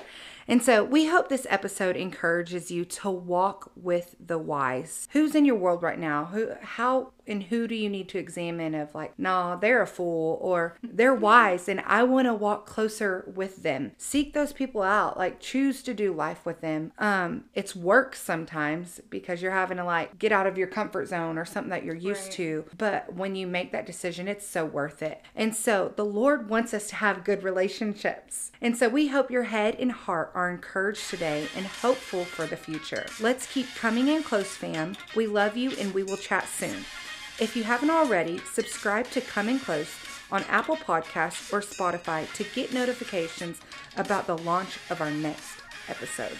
and 0.49 0.63
so 0.63 0.83
we 0.85 1.07
hope 1.07 1.29
this 1.29 1.47
episode 1.49 1.97
encourages 1.97 2.71
you 2.71 2.85
to 2.85 3.11
walk 3.11 3.71
with 3.77 4.17
the 4.19 4.39
wise. 4.39 5.09
Who's 5.13 5.35
in 5.35 5.45
your 5.45 5.57
world 5.57 5.83
right 5.83 5.99
now? 5.99 6.27
Who 6.27 6.51
how 6.61 7.13
and 7.27 7.45
who 7.45 7.69
do 7.69 7.75
you 7.75 7.89
need 7.89 8.09
to 8.11 8.19
examine 8.19 8.75
of 8.75 8.95
like, 8.95 9.19
nah, 9.19 9.57
they're 9.57 9.83
a 9.83 9.87
fool 9.87 10.39
or 10.41 10.77
they're 10.83 11.15
wise 11.15 11.69
and 11.69 11.81
I 11.87 12.03
want 12.03 12.27
to 12.27 12.35
walk 12.35 12.67
closer 12.67 13.31
with 13.35 13.63
them. 13.63 13.93
Seek 13.97 14.33
those 14.33 14.53
people 14.53 14.83
out. 14.83 15.17
Like 15.17 15.41
choose 15.41 15.83
to 15.85 15.95
do 15.95 16.13
life 16.13 16.45
with 16.45 16.61
them. 16.61 16.93
Um, 16.99 17.45
it's 17.55 17.77
work 17.77 18.17
sometimes 18.17 19.01
because 19.11 19.43
you're 19.43 19.53
having 19.53 19.77
to 19.77 19.85
like 19.85 20.19
get 20.19 20.33
out 20.33 20.47
of 20.47 20.59
your 20.59 20.67
comfort 20.67 21.09
zone 21.09 21.39
or 21.39 21.45
something 21.45 21.71
that 21.71 21.85
you're 21.85 21.95
used 21.95 22.25
right. 22.25 22.33
to. 22.33 22.65
But 22.77 23.15
when 23.15 23.35
you 23.37 23.47
make 23.47 23.73
that 23.73 23.87
decision, 23.87 24.29
it's 24.29 24.47
so 24.47 24.65
worth 24.65 25.03
it. 25.03 25.23
And 25.35 25.55
so 25.55 25.93
the 25.97 26.05
Lord 26.05 26.49
wants 26.49 26.75
us 26.75 26.89
to 26.89 26.97
have 26.97 27.25
good 27.25 27.43
relationships. 27.43 28.51
And 28.61 28.77
so 28.77 28.89
we 28.89 29.09
hope 29.09 29.31
your 29.31 29.45
head 29.45 29.77
and 29.79 29.93
heart 29.93 30.33
are 30.35 30.51
encouraged 30.51 31.09
today 31.09 31.49
and 31.57 31.67
hopeful 31.67 32.25
for 32.25 32.47
the 32.47 32.57
future. 32.57 33.07
Let's 33.21 33.47
keep 33.47 33.67
coming 33.75 34.09
in 34.09 34.23
close, 34.23 34.55
fam. 34.55 34.97
We 35.15 35.27
love 35.27 35.57
you 35.57 35.73
and 35.79 35.93
we 35.95 36.03
will 36.03 36.17
chat 36.17 36.47
soon. 36.49 36.85
If 37.41 37.57
you 37.57 37.65
haven't 37.65 37.91
already, 37.91 38.39
subscribe 38.53 39.11
to 39.11 39.21
Come 39.21 39.49
In 39.49 39.59
Close 39.59 39.95
on 40.31 40.45
Apple 40.45 40.77
Podcasts 40.77 41.53
or 41.53 41.61
Spotify 41.61 42.31
to 42.35 42.45
get 42.55 42.73
notifications 42.73 43.61
about 43.97 44.27
the 44.27 44.39
launch 44.39 44.79
of 44.91 45.01
our 45.01 45.11
next 45.11 45.61
episode. 45.89 46.39